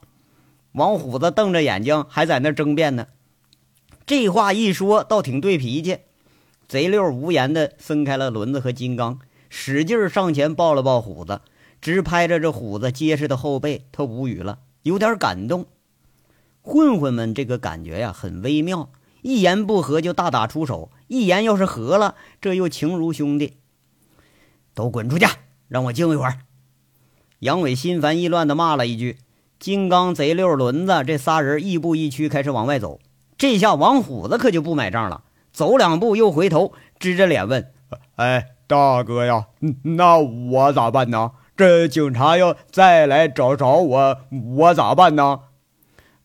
[0.73, 3.07] 王虎子瞪着眼睛还在那争辩呢，
[4.05, 5.99] 这话一说倒挺对脾气。
[6.67, 11.41] 贼溜无言地分开了轮子和金刚，使劲上前抱了抱虎子，
[11.81, 13.85] 直拍着这虎子结实的后背。
[13.91, 15.65] 他无语了，有点感动。
[16.61, 18.89] 混混们这个感觉呀，很微妙，
[19.21, 23.57] 一言不合就大打出手，一言要是合了，这又情如兄弟。
[24.73, 25.25] 都滚出去，
[25.67, 26.39] 让我静一会儿。
[27.39, 29.17] 杨伟心烦意乱地骂了一句。
[29.59, 32.99] 金刚、贼溜、轮子这仨人亦步亦趋，开始往外走。
[33.37, 35.23] 这下王虎子可就不买账了。
[35.51, 37.71] 走两步又回头，支着脸问
[38.15, 39.47] ：“哎，大哥呀，
[39.83, 41.31] 那我咋办呢？
[41.55, 44.17] 这警察要再来找找我，
[44.55, 45.41] 我咋办呢？”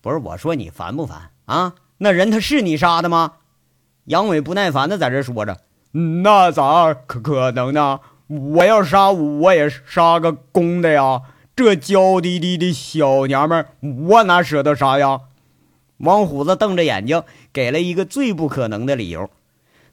[0.01, 1.75] 不是我说你烦不烦啊？
[1.99, 3.35] 那人他是你杀的吗？
[4.05, 5.59] 杨伟不耐烦的在这说着
[6.23, 8.01] ：“那咋可可能呢？
[8.29, 11.23] 我要杀我也杀个公的呀！
[11.55, 13.67] 这娇滴滴的小娘们，
[14.09, 15.21] 我哪舍得杀呀？”
[15.99, 19.31] 王虎子瞪着眼睛，给了一个最不可能的理由，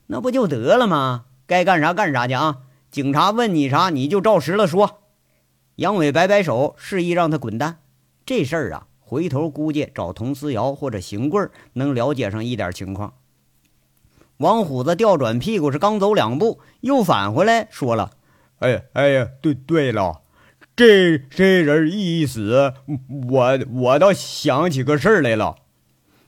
[0.07, 1.23] 那不就得了吗？
[1.47, 2.57] 该干啥干啥去啊！
[2.91, 4.99] 警察问你啥，你就照实了说。
[5.77, 7.79] 杨伟摆摆手，示意让他滚蛋。
[8.25, 13.13] 这事儿啊，回头估计找佟思瑶或者邢贵能了解上一点情况。
[14.37, 18.09] 王虎子调转屁股是刚走两步，又返回来说了
[18.57, 20.21] ：“哎哎呀，对对了，
[20.75, 22.73] 这这人一死，
[23.29, 25.57] 我我倒想起个事儿来了。”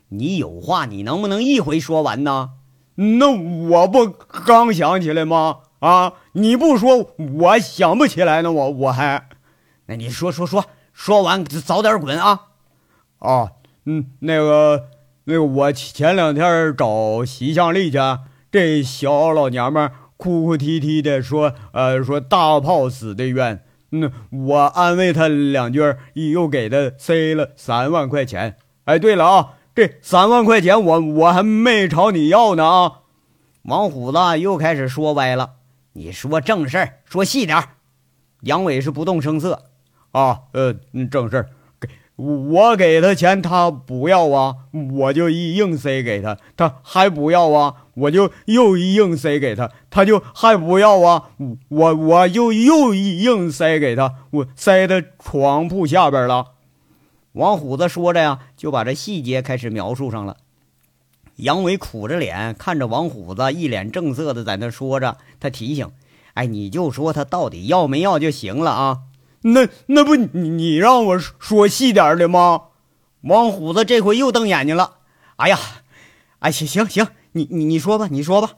[0.09, 2.51] 你有话，你能不能一回说完呢？
[2.93, 5.61] 那我不刚想起来吗？
[5.79, 8.51] 啊，你不说，我想不起来呢。
[8.51, 9.27] 我我还，
[9.87, 12.44] 那你说说说，说完早点滚啊！
[13.25, 13.51] 啊，
[13.85, 14.85] 嗯，那个
[15.25, 17.97] 那个，我前两天找席向丽去，
[18.51, 23.63] 这小老娘们哭哭啼啼的说，呃，说大炮死的冤。
[23.89, 25.81] 那我安慰她两句，
[26.13, 28.57] 又给她塞了三万块钱。
[28.85, 29.53] 哎，对了啊。
[29.75, 32.91] 这三万块钱，我我还没朝你要呢啊！
[33.63, 35.55] 王虎子又开始说歪了。
[35.91, 37.61] 你说正事儿，说细点
[38.43, 39.65] 杨伟是不动声色。
[40.11, 40.73] 啊，呃，
[41.11, 41.49] 正事儿，
[42.15, 44.55] 我给他钱，他不要啊，
[44.93, 51.29] 我就一硬塞给他，他还不要啊，我就又一硬塞给他，他就还不要啊，
[51.67, 56.53] 我我就又一硬塞给他，我塞他床铺下边了。
[57.33, 60.37] 王虎子说着呀，就把这细节开始描述上了。
[61.35, 65.17] 杨伟苦着脸看着王虎子，一脸正色的在那说着。
[65.41, 65.91] 他提醒
[66.35, 68.99] ：“哎，你就说他到底要没要就行了啊。”
[69.47, 72.63] 那那不你你让我说细点的吗？
[73.21, 74.97] 王虎子这回又瞪眼睛了。
[75.35, 75.59] 哎呀，
[76.39, 78.53] 哎行行行，你你你说吧，你说吧。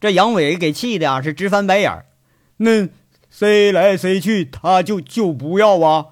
[0.00, 2.06] 这杨伟给气的啊是直翻白眼儿。
[2.56, 2.88] 那
[3.30, 6.06] 塞来塞去，他就就不要啊。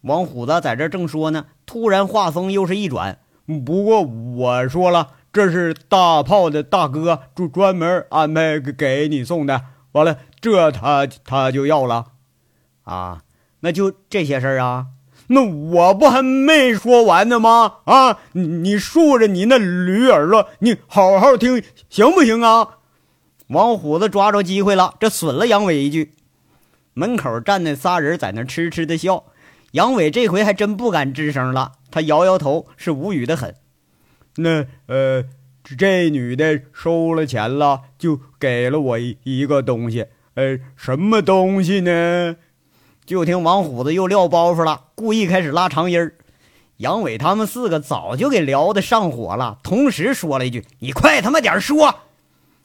[0.00, 3.20] 王虎子在这正说呢，突然话锋又是一转。
[3.64, 9.62] 不过我说了，这是大炮的大哥就专门安排给你送的。
[9.92, 12.06] 完了，这他他就要了，
[12.82, 13.22] 啊？
[13.66, 14.86] 那就这些事儿啊？
[15.26, 17.78] 那我不还没说完呢吗？
[17.86, 22.78] 啊，你你竖着你那驴耳朵，你好好听，行不行啊？
[23.48, 26.12] 王虎子抓着机会了，这损了杨伟一句。
[26.94, 29.24] 门口站那仨人在那痴痴的笑，
[29.72, 33.52] 杨伟这回还真不敢吱声了，他摇摇头，是无语的很。
[34.36, 35.24] 那呃，
[35.76, 42.36] 这女的收了钱了，就给了我一一个东西，呃，什么东西呢？
[43.06, 46.16] 就听王虎子又撂包袱了，故意开始拉长音儿。
[46.78, 52.00] 杨伟他们四个早就给聊得上火了，同时说了一句：“你快他妈点说！”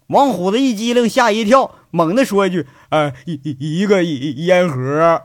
[0.10, 5.22] 王虎子一激灵，吓一跳，猛地说一句：“呃，一一个烟盒。”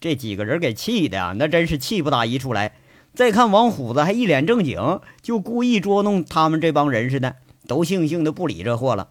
[0.00, 2.76] 这几个人给气的啊，那真是气不打一处来。
[3.14, 7.34] 再看王虎子还一脸正经，就故意捉弄他们这帮人似的，
[7.66, 9.08] 都悻悻的不理这货了。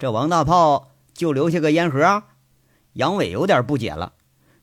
[0.00, 2.24] 这王大炮就留下个烟盒，
[2.94, 4.14] 杨伟有点不解了。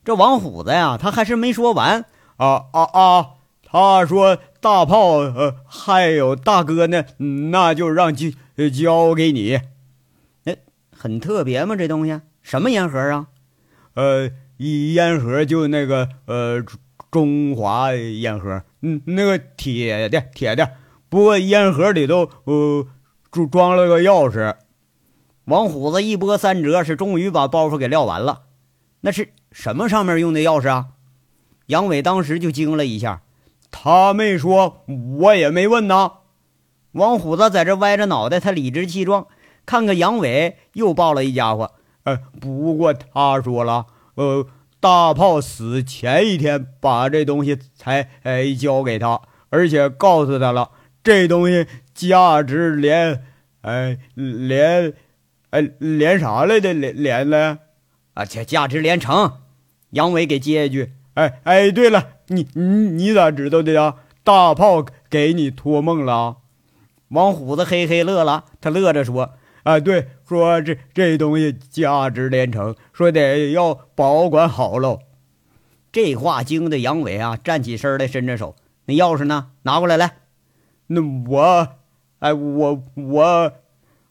[0.04, 2.04] 这王虎子呀，他还是没说完
[2.36, 3.30] 啊啊啊！
[3.62, 7.04] 他说：“大炮，呃，还有大哥呢，
[7.50, 8.28] 那就让交
[8.72, 9.58] 交给你。
[10.44, 10.56] 哎，
[10.96, 11.74] 很特别吗？
[11.74, 13.28] 这东西什么烟盒啊？
[13.94, 16.62] 呃，一烟盒就那个呃
[17.10, 20.72] 中华烟盒，嗯，那个铁的铁的，
[21.08, 22.86] 不过烟盒里头呃
[23.32, 24.54] 装装了个钥匙。”
[25.46, 28.42] 王虎子一波三折，是终于把包袱给撂完了。
[29.00, 29.30] 那是。
[29.54, 30.88] 什么上面用的钥匙啊？
[31.66, 33.22] 杨伟当时就惊了一下，
[33.70, 34.84] 他没说，
[35.20, 36.12] 我也没问呐。
[36.90, 39.28] 王虎子在这歪着脑袋，他理直气壮。
[39.64, 43.86] 看看杨伟又抱了一家伙，呃，不过他说了，
[44.16, 44.46] 呃，
[44.80, 50.72] 大炮死前一天把这东西才哎交给他，而且告诉他了，
[51.04, 53.24] 这东西价值连，
[53.62, 54.92] 哎连，
[55.50, 57.58] 哎连啥来的连连了，
[58.14, 59.43] 而且价值连城。
[59.94, 63.94] 杨伟给接一句：“哎哎，对了，你你你咋知道的呀？
[64.24, 66.38] 大炮给你托梦了？”
[67.10, 74.98] 王虎子嘿嘿乐了，他乐着说：“啊，对，说这这东西价值连城，说得要保管好喽。”
[75.92, 79.50] 这话惊得杨伟啊站起身来，伸着手：“那钥匙呢？
[79.62, 80.16] 拿过来，来。”
[80.88, 81.68] 那我，
[82.18, 83.52] 哎，我我，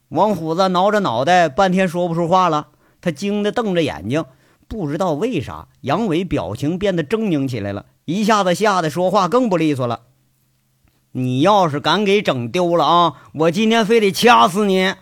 [0.08, 2.70] 王虎子挠着脑袋，半天说不出话了。
[3.02, 4.24] 他惊得瞪着眼睛。
[4.74, 10.00] 不知道为啥，杨伟表情变得狰狞起来了，一下子吓得说话更不利索了。
[11.12, 14.96] 你要是敢给整丢了啊，我今天非得掐死你！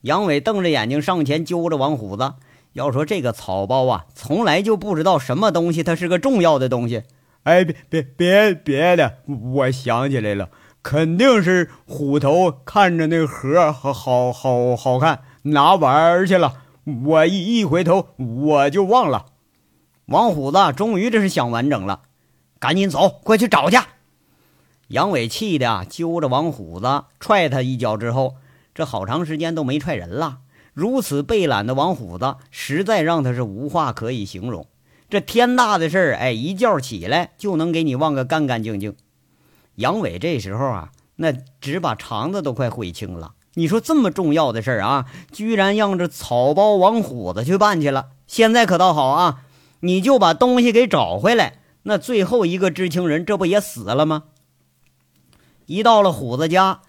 [0.00, 2.32] 杨伟瞪着眼睛上前揪着王虎子。
[2.72, 7.04] 要说这个草包啊，从来就不知道什么东西它是个重要的东西。
[7.44, 9.18] 哎，别别别别的，
[9.52, 10.48] 我想起来了，
[10.82, 16.54] 肯定是虎头看着那盒好好好好看，拿玩去了。
[16.84, 19.26] 我一一回头，我就忘了。
[20.06, 22.02] 王虎子终于这是想完整了，
[22.58, 23.78] 赶紧走，快去找去！
[24.88, 28.34] 杨伟气的啊，揪着王虎子踹他一脚之后，
[28.74, 30.40] 这好长时间都没踹人了。
[30.74, 34.66] 如此被懒的王虎子，实在让他是无话可以形容。
[35.08, 38.96] 这天大的事儿，哎，一觉起来就能给你忘个干干净净。
[39.76, 43.34] 杨伟这时候啊，那只把肠子都快悔青了。
[43.54, 48.06] 你说这么重要的事儿啊，居然让这草包王虎子去办去了。
[48.26, 49.42] 现在可倒好啊，
[49.80, 54.24] 你就把东西给找回来，那最后一个知情人这不也死了吗？
[55.66, 56.80] 一到了虎子家，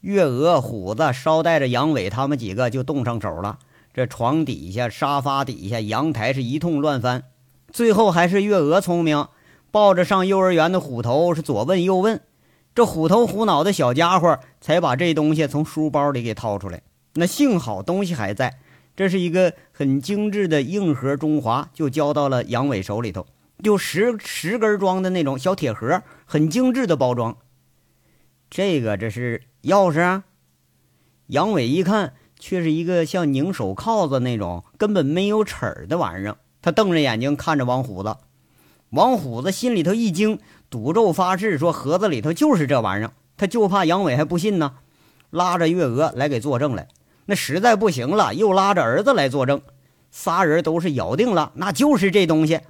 [0.00, 3.58] 月娥、虎子捎带着杨伟他们几个就动上手了。
[3.94, 7.24] 这床底下、沙发底下、阳台是一通乱翻，
[7.72, 9.28] 最后还是月娥聪明，
[9.70, 12.20] 抱着上幼儿园的虎头是左问右问。
[12.78, 16.80] 这虎头虎脑的小家伙才把这东西从书包里给掏出来。
[17.14, 18.60] 那幸好东西还在，
[18.94, 23.26] 这是一个很精致的硬盒中华，就交到了杨伟手里头，
[23.64, 27.36] 就十十根装的那种小铁盒，很精致的包装。
[28.48, 30.22] 这个这是钥匙啊！
[31.26, 36.36] 杨伟一看，却是一个像拧手铐子那种根本没有齿儿的玩意儿。
[36.62, 38.16] 他瞪着眼睛看着王虎子，
[38.90, 40.38] 王虎子心里头一惊。
[40.70, 44.74] 赌咒发誓说盒子里头就是这玩意儿，他就怕杨伟还不信呢，
[45.30, 46.88] 拉着月娥来给作证来。
[47.24, 49.62] 那实在不行了，又拉着儿子来作证。
[50.10, 52.60] 仨人都是咬定了，那就是这东西。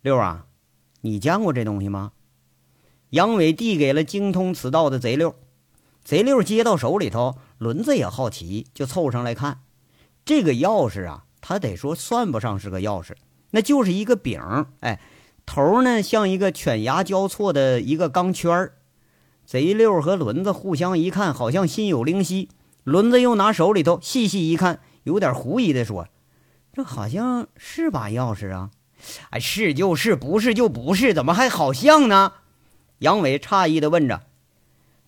[0.00, 0.46] 六啊，
[1.02, 2.12] 你见过这东西吗？
[3.10, 5.34] 杨伟递给了精通此道的贼六。
[6.04, 9.60] 贼六接到手里头，轮子也好奇，就凑上来看。
[10.24, 13.12] 这个钥匙啊，他得说算不上是个钥匙，
[13.50, 14.40] 那就是一个柄。
[14.80, 15.00] 哎。
[15.46, 18.74] 头呢，像一个犬牙交错的一个钢圈儿。
[19.46, 22.48] 贼六和轮子互相一看，好像心有灵犀。
[22.82, 26.08] 轮子又拿手里头细细一看，有点狐疑的说
[26.72, 28.70] ：“这好像是把钥匙啊，
[29.30, 32.32] 哎，是就是，不是就不是，怎么还好像呢？
[32.98, 34.22] 杨伟诧异的问着：“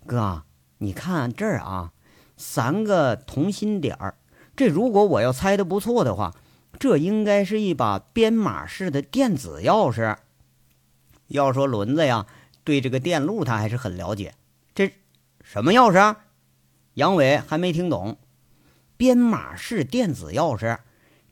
[0.07, 0.43] 哥，
[0.79, 1.93] 你看这儿啊，
[2.37, 4.17] 三个同心点儿。
[4.55, 6.35] 这如果我要猜的不错的话，
[6.79, 10.17] 这应该是一把编码式的电子钥匙。
[11.29, 12.27] 要说轮子呀，
[12.65, 14.35] 对这个电路他还是很了解。
[14.75, 14.93] 这
[15.43, 16.17] 什么钥匙？
[16.95, 18.19] 杨伟还没听懂。
[18.97, 20.79] 编码式电子钥匙。”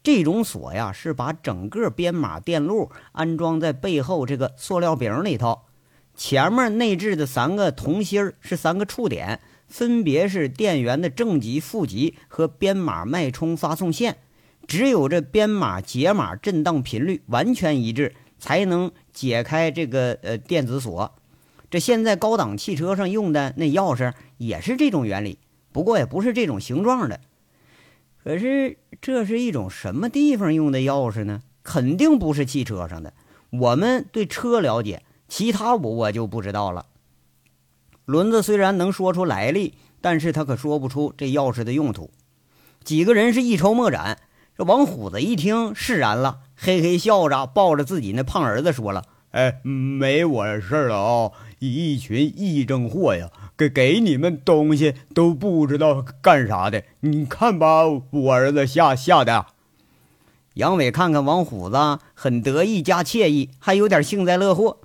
[0.04, 5.62] 这种锁呀，是把整个编码电路安装在背后这个塑料柄里头，
[6.14, 14.18] 前面内置的三个铜芯儿是三个触点，分别是电源的正极、负极和编码脉冲发送线。
[14.66, 18.14] 只有这编码解码震荡频率完全一致，
[18.44, 21.14] 才能解开这个呃电子锁。
[21.70, 25.38] 这现在高档汽车上用的那钥匙也是这种原理，
[25.72, 27.20] 不过也不是这种形状的。
[28.22, 31.40] 可是这是一种什么地方用的钥匙呢？
[31.62, 33.14] 肯定不是汽车上的。
[33.48, 36.84] 我们对车了解，其他我我就不知道了。
[38.04, 39.72] 轮子虽然能说出来历，
[40.02, 42.10] 但是他可说不出这钥匙的用途。
[42.84, 44.18] 几个人是一筹莫展。
[44.56, 51.32] 这王虎子一听释然了，嘿嘿笑着，抱着自己那胖儿子说了：“哎，没我事了啊！
[51.58, 59.46] 一群癔症货呀！”给给你们东西都不知道干啥的，你看把我儿子吓吓的。
[60.54, 61.76] 杨伟看看王虎子，
[62.14, 64.78] 很得意加惬意，还有点幸灾乐祸。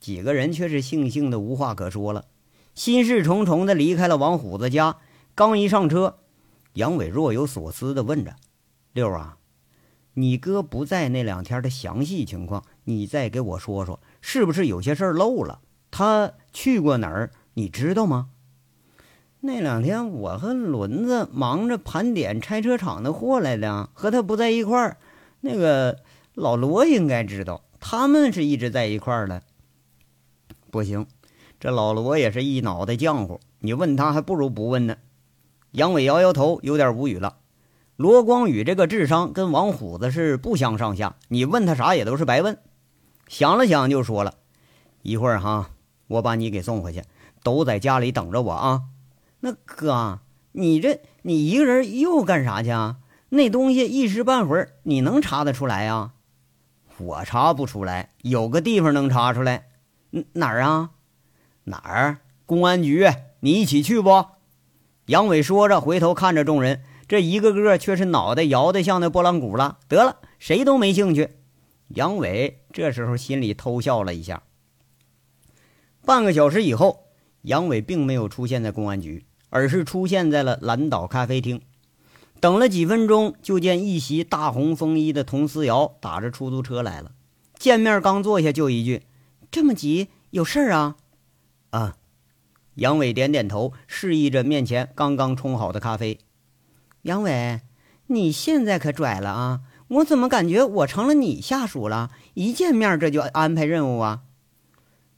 [0.00, 2.24] 几个人却是悻悻的无话可说了，
[2.74, 4.96] 心事重重的离开了王虎子家。
[5.34, 6.18] 刚一上车，
[6.72, 8.34] 杨伟若有所思的问着
[8.92, 9.36] ：“六啊，
[10.14, 15.60] 你哥不在那两天的详细情况，你再给我说说，是不是有些事儿漏了？
[15.90, 18.30] 他去过哪儿？”你知道吗？
[19.40, 24.98] 那两天我和轮子忙着盘点拆车厂的货来的，和他不在一块儿。
[25.40, 25.98] 那个
[26.34, 29.42] 老罗应该知道，他们是一直在一块儿的。
[30.70, 31.06] 不行，
[31.58, 34.96] 这老罗也是一脑袋浆糊，你问他还不如不问呢。
[35.72, 37.38] 杨伟摇摇头，有点无语了。
[38.00, 42.56] 罗光宇这个智商跟王虎子是不相上下，你问他啥也都是白问。
[43.28, 44.36] 想了想，就说了
[45.04, 45.68] ：“一会儿哈，
[46.06, 47.02] 我把你给送回去。”
[47.44, 48.84] 都在家里等着我啊！
[49.40, 50.20] 那哥，
[50.52, 52.96] 你这你一个人又干啥去啊？
[53.28, 56.12] 那东西一时半会儿你能查得出来呀？
[56.96, 59.66] 我查不出来，有个地方能查出来。
[60.32, 60.92] 哪儿啊？
[61.64, 62.20] 哪儿？
[62.46, 64.24] 公安局，你一起去不？
[65.04, 69.80] 杨伟说着，回头看着众人，这一个个却是脑袋摇得像那拨浪鼓了。
[69.88, 71.30] 得了，谁都没兴趣。
[71.88, 74.44] 杨伟这时候心里偷笑了一下。
[76.04, 77.08] 半个小时以后。
[77.42, 81.62] 杨伟并没有出现在公安局，而是出现在了蓝岛咖啡厅。
[82.38, 87.10] 等了几分钟，就见一袭大红风衣的佟思瑶打着出租车来了。
[87.58, 89.02] 见面刚坐下，就一句
[89.50, 90.96] ：“这么急，有事儿啊？”
[91.70, 91.96] 啊！
[92.74, 96.20] 杨伟点点头，示意着面前刚刚冲好的咖啡。
[97.02, 97.60] 杨伟，
[98.08, 99.60] 你现在可拽了啊！
[99.88, 102.10] 我怎么感觉我成了你下属了？
[102.34, 104.20] 一见面这就安排任务啊？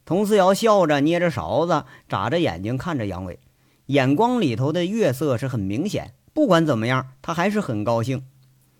[0.05, 3.39] 佟思瑶笑着，捏着勺子，眨着眼睛看着杨伟，
[3.87, 6.13] 眼光里头的月色是很明显。
[6.33, 8.25] 不管怎么样，他还是很高兴。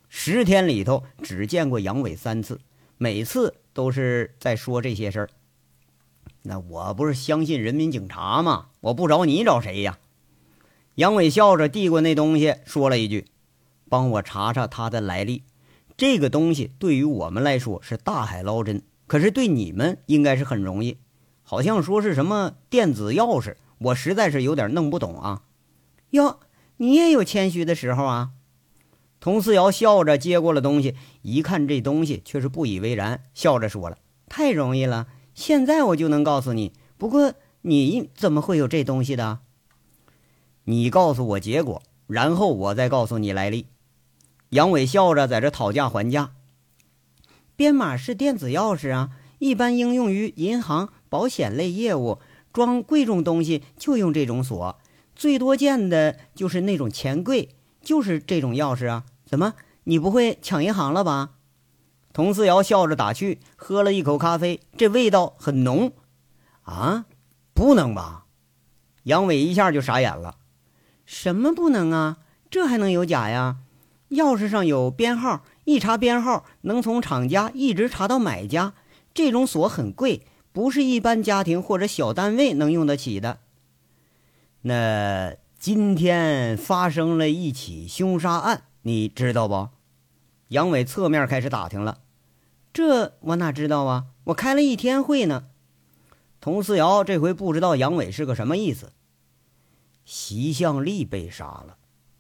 [0.08, 2.62] 十天里头只见过杨伟三次，
[2.98, 5.30] 每次都是在说这些事儿。
[6.44, 8.68] 那我不是相信人民警察吗？
[8.80, 10.00] 我不找你找谁呀？
[10.96, 13.26] 杨伟笑着递过那东西，说了一句
[13.90, 15.44] ：“帮我查查他的来历。
[15.98, 20.98] 这个东西对于我们来说是大海捞针，可是对你们应该是很容易。”
[21.46, 25.44] 好像说是什么电子钥匙，我实在是有点弄不懂啊。
[26.12, 26.40] 哟，
[26.78, 28.32] 你也有谦虚的时候啊。
[29.20, 33.98] 佟思瑶笑着接过了东西，一看这东西却是不以为然，笑着说了
[34.30, 36.72] ：“太容易了，现在我就能告诉你。
[36.98, 37.34] 不过
[37.64, 39.40] 你怎么会有这东西的？
[40.66, 43.68] 你告诉我结果，然后我再告诉你来历。”
[44.50, 46.32] 杨伟笑着在这讨价还价。
[47.56, 50.90] 编码是电子钥匙啊，一般应用于银行。
[51.10, 52.18] 保险类业务
[52.52, 54.80] 装贵重东西就用这种锁，
[55.16, 57.50] 最多见的就是那种钱柜，
[57.82, 59.06] 就是这种钥匙啊。
[59.26, 59.54] 怎么，
[59.84, 61.34] 你不会抢银行了吧？
[62.12, 65.94] 佟思瑶笑着打趣，喝了一口咖啡，这味道很浓。
[66.64, 67.06] 啊，
[67.54, 68.26] 不能吧？
[69.04, 70.38] 杨伟一下就傻眼了。
[71.14, 72.18] 什么不能啊？
[72.50, 73.58] 这还能有假呀？
[74.10, 78.74] 钥匙上有编号，一查编号能从厂家一直查到买家。
[79.14, 80.26] 这种锁很贵。
[80.52, 83.40] 不是一般家庭或者小单位能用得起的。
[84.62, 89.70] 那今天发生了一起凶杀案，你知道不？
[90.50, 92.02] 杨伟侧面开始打听了。
[92.72, 94.06] 这我哪知道啊？
[94.26, 95.46] 我开了一天会呢。
[96.40, 98.92] 佟思瑶这回不知道杨伟是个什么意思。
[100.06, 101.78] 席向丽被杀了，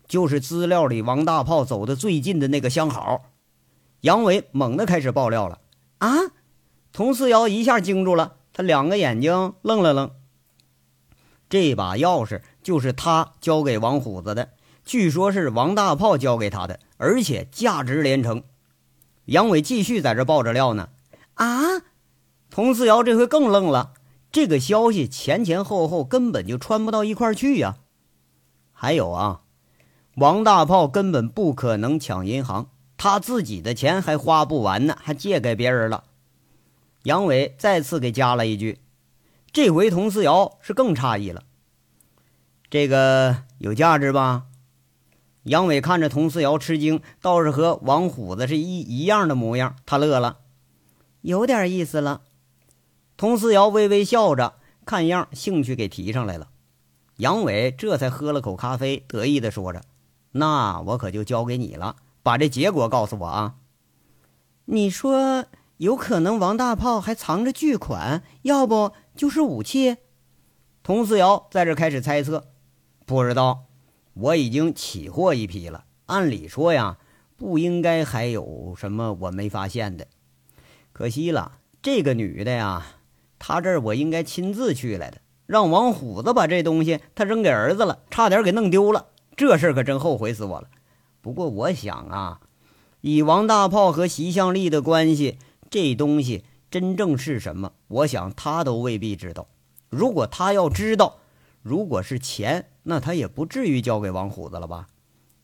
[0.07, 3.31] 就是资料里王大炮走的最近的那个相好。
[4.01, 5.59] 杨伟猛地开始爆料了。
[5.99, 6.09] 啊！
[6.91, 10.11] 佟思瑶一下惊住了，他两个眼睛愣了愣。
[11.49, 14.49] 这把钥匙就是他交给王虎子的，
[14.85, 18.43] 据说是王大炮交给他的，而且价值连城。
[19.25, 20.89] 杨伟继续在这爆着料呢。
[21.35, 21.47] 啊！
[22.51, 23.93] 佟思瑶这回更愣了。
[24.33, 27.77] 这个消息前前后后根本就穿不到一块儿去呀！
[28.71, 29.41] 还有啊，
[30.15, 32.67] 王大炮根本不可能抢银行，
[32.97, 36.05] 他自己的钱还花不完呢，还借给别人了。
[37.03, 38.79] 杨伟再次给加了一句，
[39.51, 41.43] 这回佟思瑶是更诧异了。
[42.71, 44.45] 这个有价值吧？
[45.43, 50.39] 杨伟看着佟思瑶吃惊，倒是和王虎子是一一样的模样，他乐了，
[51.21, 52.21] 有点意思了。
[53.23, 54.55] 佟思瑶微微笑着，
[54.85, 56.49] 看样兴趣给提上来了。
[57.15, 59.81] 杨伟这才喝了口咖啡，得意地说着
[60.33, 63.55] ：“那我可就交给你了，把这结果告诉我啊！”
[64.67, 65.45] 你说
[65.77, 69.95] 有可能王大炮还藏着巨款，要不就是武器？
[70.83, 72.49] 佟思瑶在这开始猜测。
[73.05, 73.67] 不知道，
[74.15, 75.85] 我已经起货一批了。
[76.07, 76.97] 按理说呀，
[77.37, 80.07] 不应该还有什么我没发现的。
[80.91, 82.85] 可惜了，这个女的呀。
[83.45, 89.07] 他这儿我应该亲自去来的，让王虎子把这东西他扔给儿子了，差点给弄丢了。
[89.35, 90.69] 这事儿可真后悔死我了。
[91.19, 92.39] 不过我想啊，
[93.01, 95.39] 以王大炮和席向丽的关系，
[95.69, 99.49] 这东西真正是什么，我想他都未必知道。
[99.89, 101.17] 如果他要知道，
[101.61, 104.87] 如果是钱，那他也不至于交给王虎子了吧？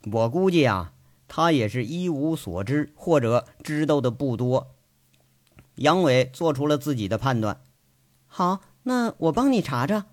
[0.10, 0.94] 我估计啊，
[1.28, 4.68] 他也是一无所知，或者知道的不多。
[5.76, 7.60] 杨伟做出了自己的判断。
[8.32, 10.06] 好，那我帮你查查。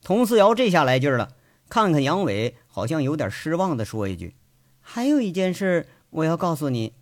[0.00, 1.36] 佟思瑶这下来劲儿了，
[1.68, 4.34] 看看杨伟，好像有点失望的说一句
[4.80, 6.94] ：“还有一件事我要告诉你。”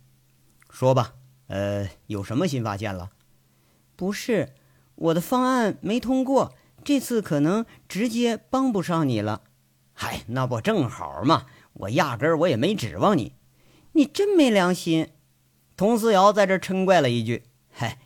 [0.69, 1.13] 说吧，
[1.47, 3.11] 呃，有什么新发现了？
[3.95, 4.53] 不是，
[4.95, 9.43] 我的方案没通过，这次可能直接帮不上你了。
[9.93, 11.45] 嗨，那不正好吗？
[11.73, 13.33] 我压根儿我也没指望你。
[13.93, 15.13] 你真没良心！
[15.75, 17.97] 佟思瑶在这嗔怪了一句：“嗨。”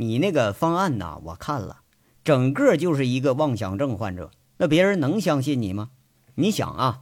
[0.00, 1.80] 你那个方案呐，我看了，
[2.22, 4.30] 整个就是一个妄想症患者。
[4.58, 5.90] 那别人能相信你吗？
[6.36, 7.00] 你想啊，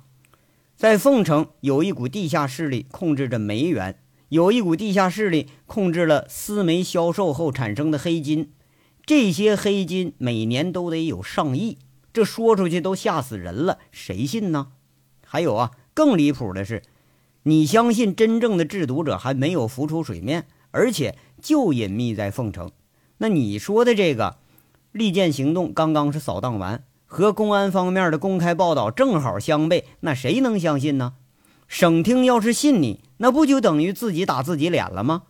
[0.77, 3.99] 在凤城有一股地下势力控制着煤源，
[4.31, 8.51] 有一股地下势力控制了私煤销售后产生的黑金，
[9.05, 11.77] 这些黑金每年都得有上亿，
[12.15, 14.69] 这说出去都吓死人了，谁信呢？
[15.27, 16.83] 还有啊，更离谱的是，
[17.43, 22.73] 你相信真正的制毒者还没有浮出水面，而且就隐秘在凤城。
[23.19, 24.37] 那你说的这个
[24.93, 31.15] 利剑行动刚刚是扫荡完，和公安方面的公开报道正好相悖，那谁能相信呢？
[31.69, 35.25] 省厅要是信你，那不就等于自己打自己脸了吗？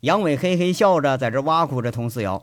[0.00, 2.42] 杨伟嘿嘿笑着在这挖苦着佟思瑶。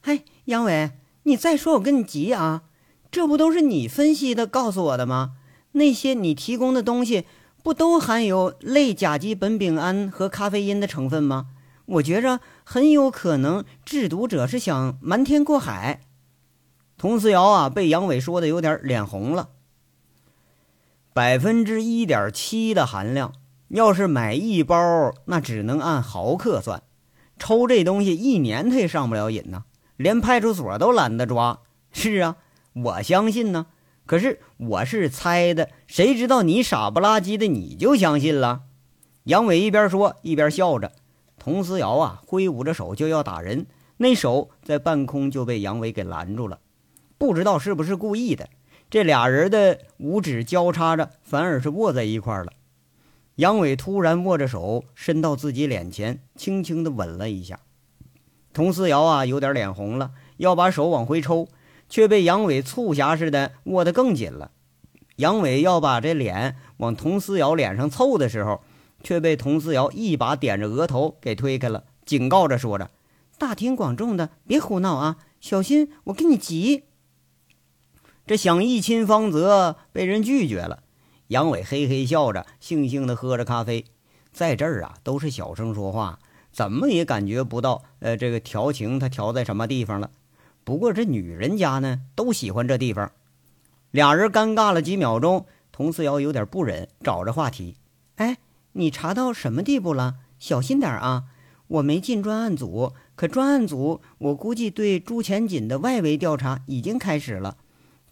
[0.00, 0.90] 嘿，杨伟，
[1.24, 2.62] 你再说我跟你急啊！
[3.10, 5.32] 这不都是你分析的告诉我的吗？
[5.72, 7.24] 那些你提供的东西
[7.62, 11.46] 不都含有类甲基苯丙胺和咖啡因的成分吗？
[11.92, 16.00] 我觉着很有可能制毒者是想瞒天过海。
[16.96, 19.50] 佟思瑶啊，被杨伟说的有点脸红了。
[21.12, 23.34] 百分之一点七的含量，
[23.68, 26.82] 要是买一包，那只能按毫克算。
[27.38, 29.64] 抽这东西一年他也上不了瘾呢，
[29.96, 31.58] 连派出所都懒得抓。
[31.90, 32.36] 是啊，
[32.72, 33.66] 我相信呢。
[34.06, 38.62] 可是我是猜的，谁知道你傻不拉几的你就相信了？
[39.24, 40.92] 杨伟一边说一边笑着。
[41.44, 43.66] 佟思瑶啊，挥舞着手就要打人，
[43.96, 46.60] 那手在半空就被杨伟给拦住了。
[47.18, 48.48] 不知道是不是故意的，
[48.88, 52.52] 这俩人的五指交叉着，反而是握在一块了。
[53.34, 57.58] 杨伟突然握着手伸到自己脸前，轻轻地吻了一下。
[58.52, 61.48] 佟思瑶啊，有点脸红了，要把手往回抽，
[61.88, 64.52] 却被杨伟促狭似的握得更紧了。
[65.16, 68.62] 杨伟要把这脸往佟思瑶脸上凑的时候。
[69.02, 72.90] 却被佟思瑶一把点着额头给推开了，警告着说着
[73.38, 76.84] ：“大庭广众的，别胡闹啊，小心我跟你急。”
[78.26, 80.84] 这想一亲芳泽，被人拒绝了。
[81.28, 83.84] 杨伟嘿嘿笑着，悻悻地喝着咖啡。
[84.32, 86.18] 在这儿啊，都是小声说话，
[86.52, 90.10] 怎么也感觉不到，呃，这个调情他调在什么地方了。
[90.62, 93.10] 不过这女人家呢，都喜欢这地方。
[93.90, 97.76] 俩人尴尬了几秒钟，佟思瑶有点不忍，找着话题
[98.16, 98.38] ：“哎。”
[98.72, 100.16] 你查到什么地步了？
[100.38, 101.24] 小心点啊！
[101.68, 107.56] 我没进专案组，可专案组我估计对朱前锦的外围调查已经开始了。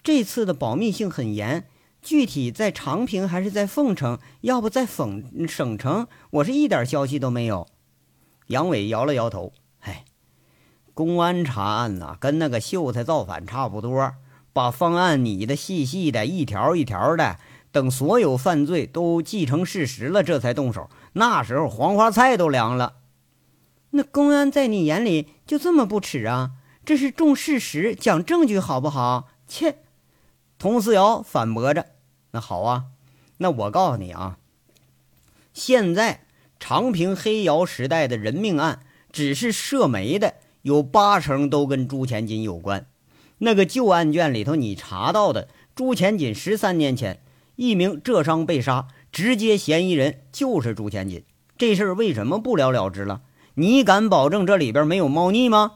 [0.03, 1.67] 这次的保密性很严，
[2.01, 7.67] 具体在长平还是在凤城，要不在凤省城，我是一点消息都没有。
[8.47, 10.05] 杨伟摇了摇头，唉，
[10.95, 14.13] 公安查案呐，跟那个秀才造反差不多，
[14.55, 17.39] 把方案拟的细细的，一条一条的，
[17.73, 20.89] 等所有犯罪都既成事实了，这才动手。
[21.15, 22.95] 那时候黄花菜都凉了。
[23.91, 26.53] 那公安在你眼里就这么不耻啊？
[26.85, 29.29] 这是重事实、讲证据，好不好？
[29.47, 29.79] 切！
[30.59, 31.87] 佟思瑶反驳着
[32.33, 32.85] ：“那好啊，
[33.39, 34.39] 那我告诉你啊，
[35.53, 36.25] 现在
[36.59, 42.87] 长平黑窑时代的人命案，只是涉煤的，有八成都跟朱前锦有关。
[43.39, 47.23] 那个旧案卷里头，你查到的朱前锦十三年前
[47.61, 51.27] 一名浙商被杀，直接嫌疑人就是朱千金。
[51.59, 53.21] 这事儿为什么不了了之了？
[53.53, 55.73] 你敢保证这里边没有猫腻吗？”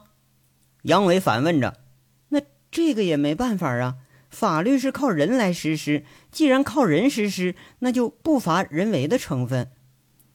[0.81, 1.81] 杨伟反问着
[2.29, 3.97] ：“那这个也没办法啊。”
[4.31, 9.69] 法律是靠人来实施，既然靠人实施，那就不乏人为的成分。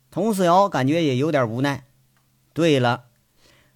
[0.08, 1.82] 童思瑶感觉也有点无奈。
[2.52, 3.06] 对了，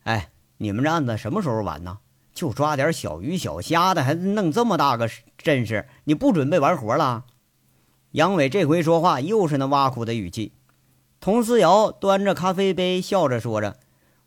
[0.05, 1.99] 哎，你们这案子什么时候完呢？
[2.33, 7.25] 就抓点小鱼小虾的，还弄这么大个阵势，你不准备完活了？
[8.15, 10.53] 杨伟这回说话又是那挖苦的语气。
[11.21, 13.77] 佟思瑶端着咖啡杯，笑着说着：“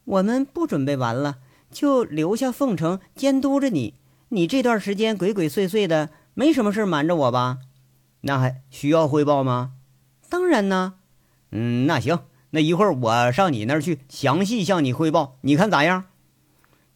[0.04, 1.38] 我们不准备完了，
[1.72, 3.94] 就留下凤城监督着你。”
[4.28, 7.60] 你这段时间鬼鬼祟祟的，没什么事瞒着我吧？
[8.22, 9.72] 那还需要汇报吗？
[10.28, 10.96] 当然呢。
[11.52, 12.20] 嗯，那行，
[12.50, 16.04] 那一会儿我上你那儿去，详细向你汇报，你看咋样？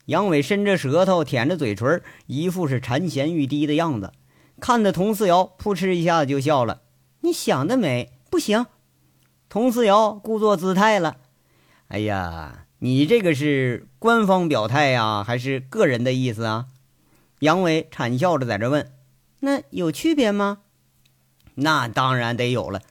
[0.07, 4.11] 杨伟伸着舌头，舔着嘴唇，一副是馋涎欲滴的样子，
[4.59, 6.80] 看得佟思瑶扑哧一下子就笑了。
[7.21, 8.65] 你想得美，不行。
[9.49, 11.17] 佟四瑶故作姿态了。
[11.87, 16.67] 哎呀，你这个是官方表态呀，还是个人的意思啊？
[17.39, 18.91] 杨伟惨笑着在这问
[19.41, 20.59] ：“那有区别吗
[21.55, 22.81] ？”“那当然得有了。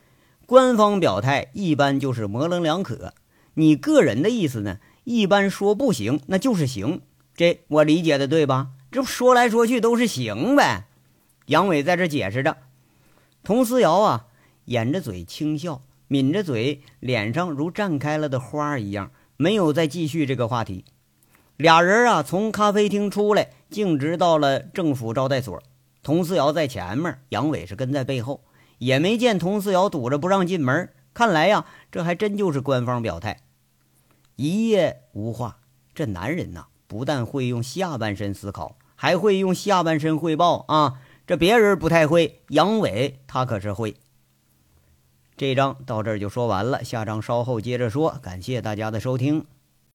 [0.44, 3.14] 官方表态一般就是模棱两可，
[3.54, 7.00] 你个人的意思呢，一般说不行那就是行。
[7.34, 8.68] 这我理解的对吧？
[8.90, 10.86] 这不说来说去都是行呗。”
[11.46, 12.58] 杨伟在这解释着。
[13.42, 14.26] 佟思瑶啊，
[14.66, 20.84] 掩着嘴轻笑，抿着嘴，脸上如绽开了的花一样，没有再继续这个话题。
[21.56, 25.62] 俩人啊，从咖啡厅出来，径直到了政府招待所。
[26.02, 28.44] 佟思瑶在前面，杨伟是跟在背后，
[28.78, 30.90] 也没见佟思瑶堵着不让进门。
[31.12, 33.40] 看来呀，这还真就是官方表态。
[34.36, 35.58] 一夜无话，
[35.94, 41.00] 这男人呐，不但会用下半身思考，还会用下半身汇报啊！
[41.30, 43.94] 这别人不太会，杨伟他可是会。
[45.36, 48.18] 这章到这儿就说完了，下章稍后接着说。
[48.20, 49.46] 感谢大家的收听。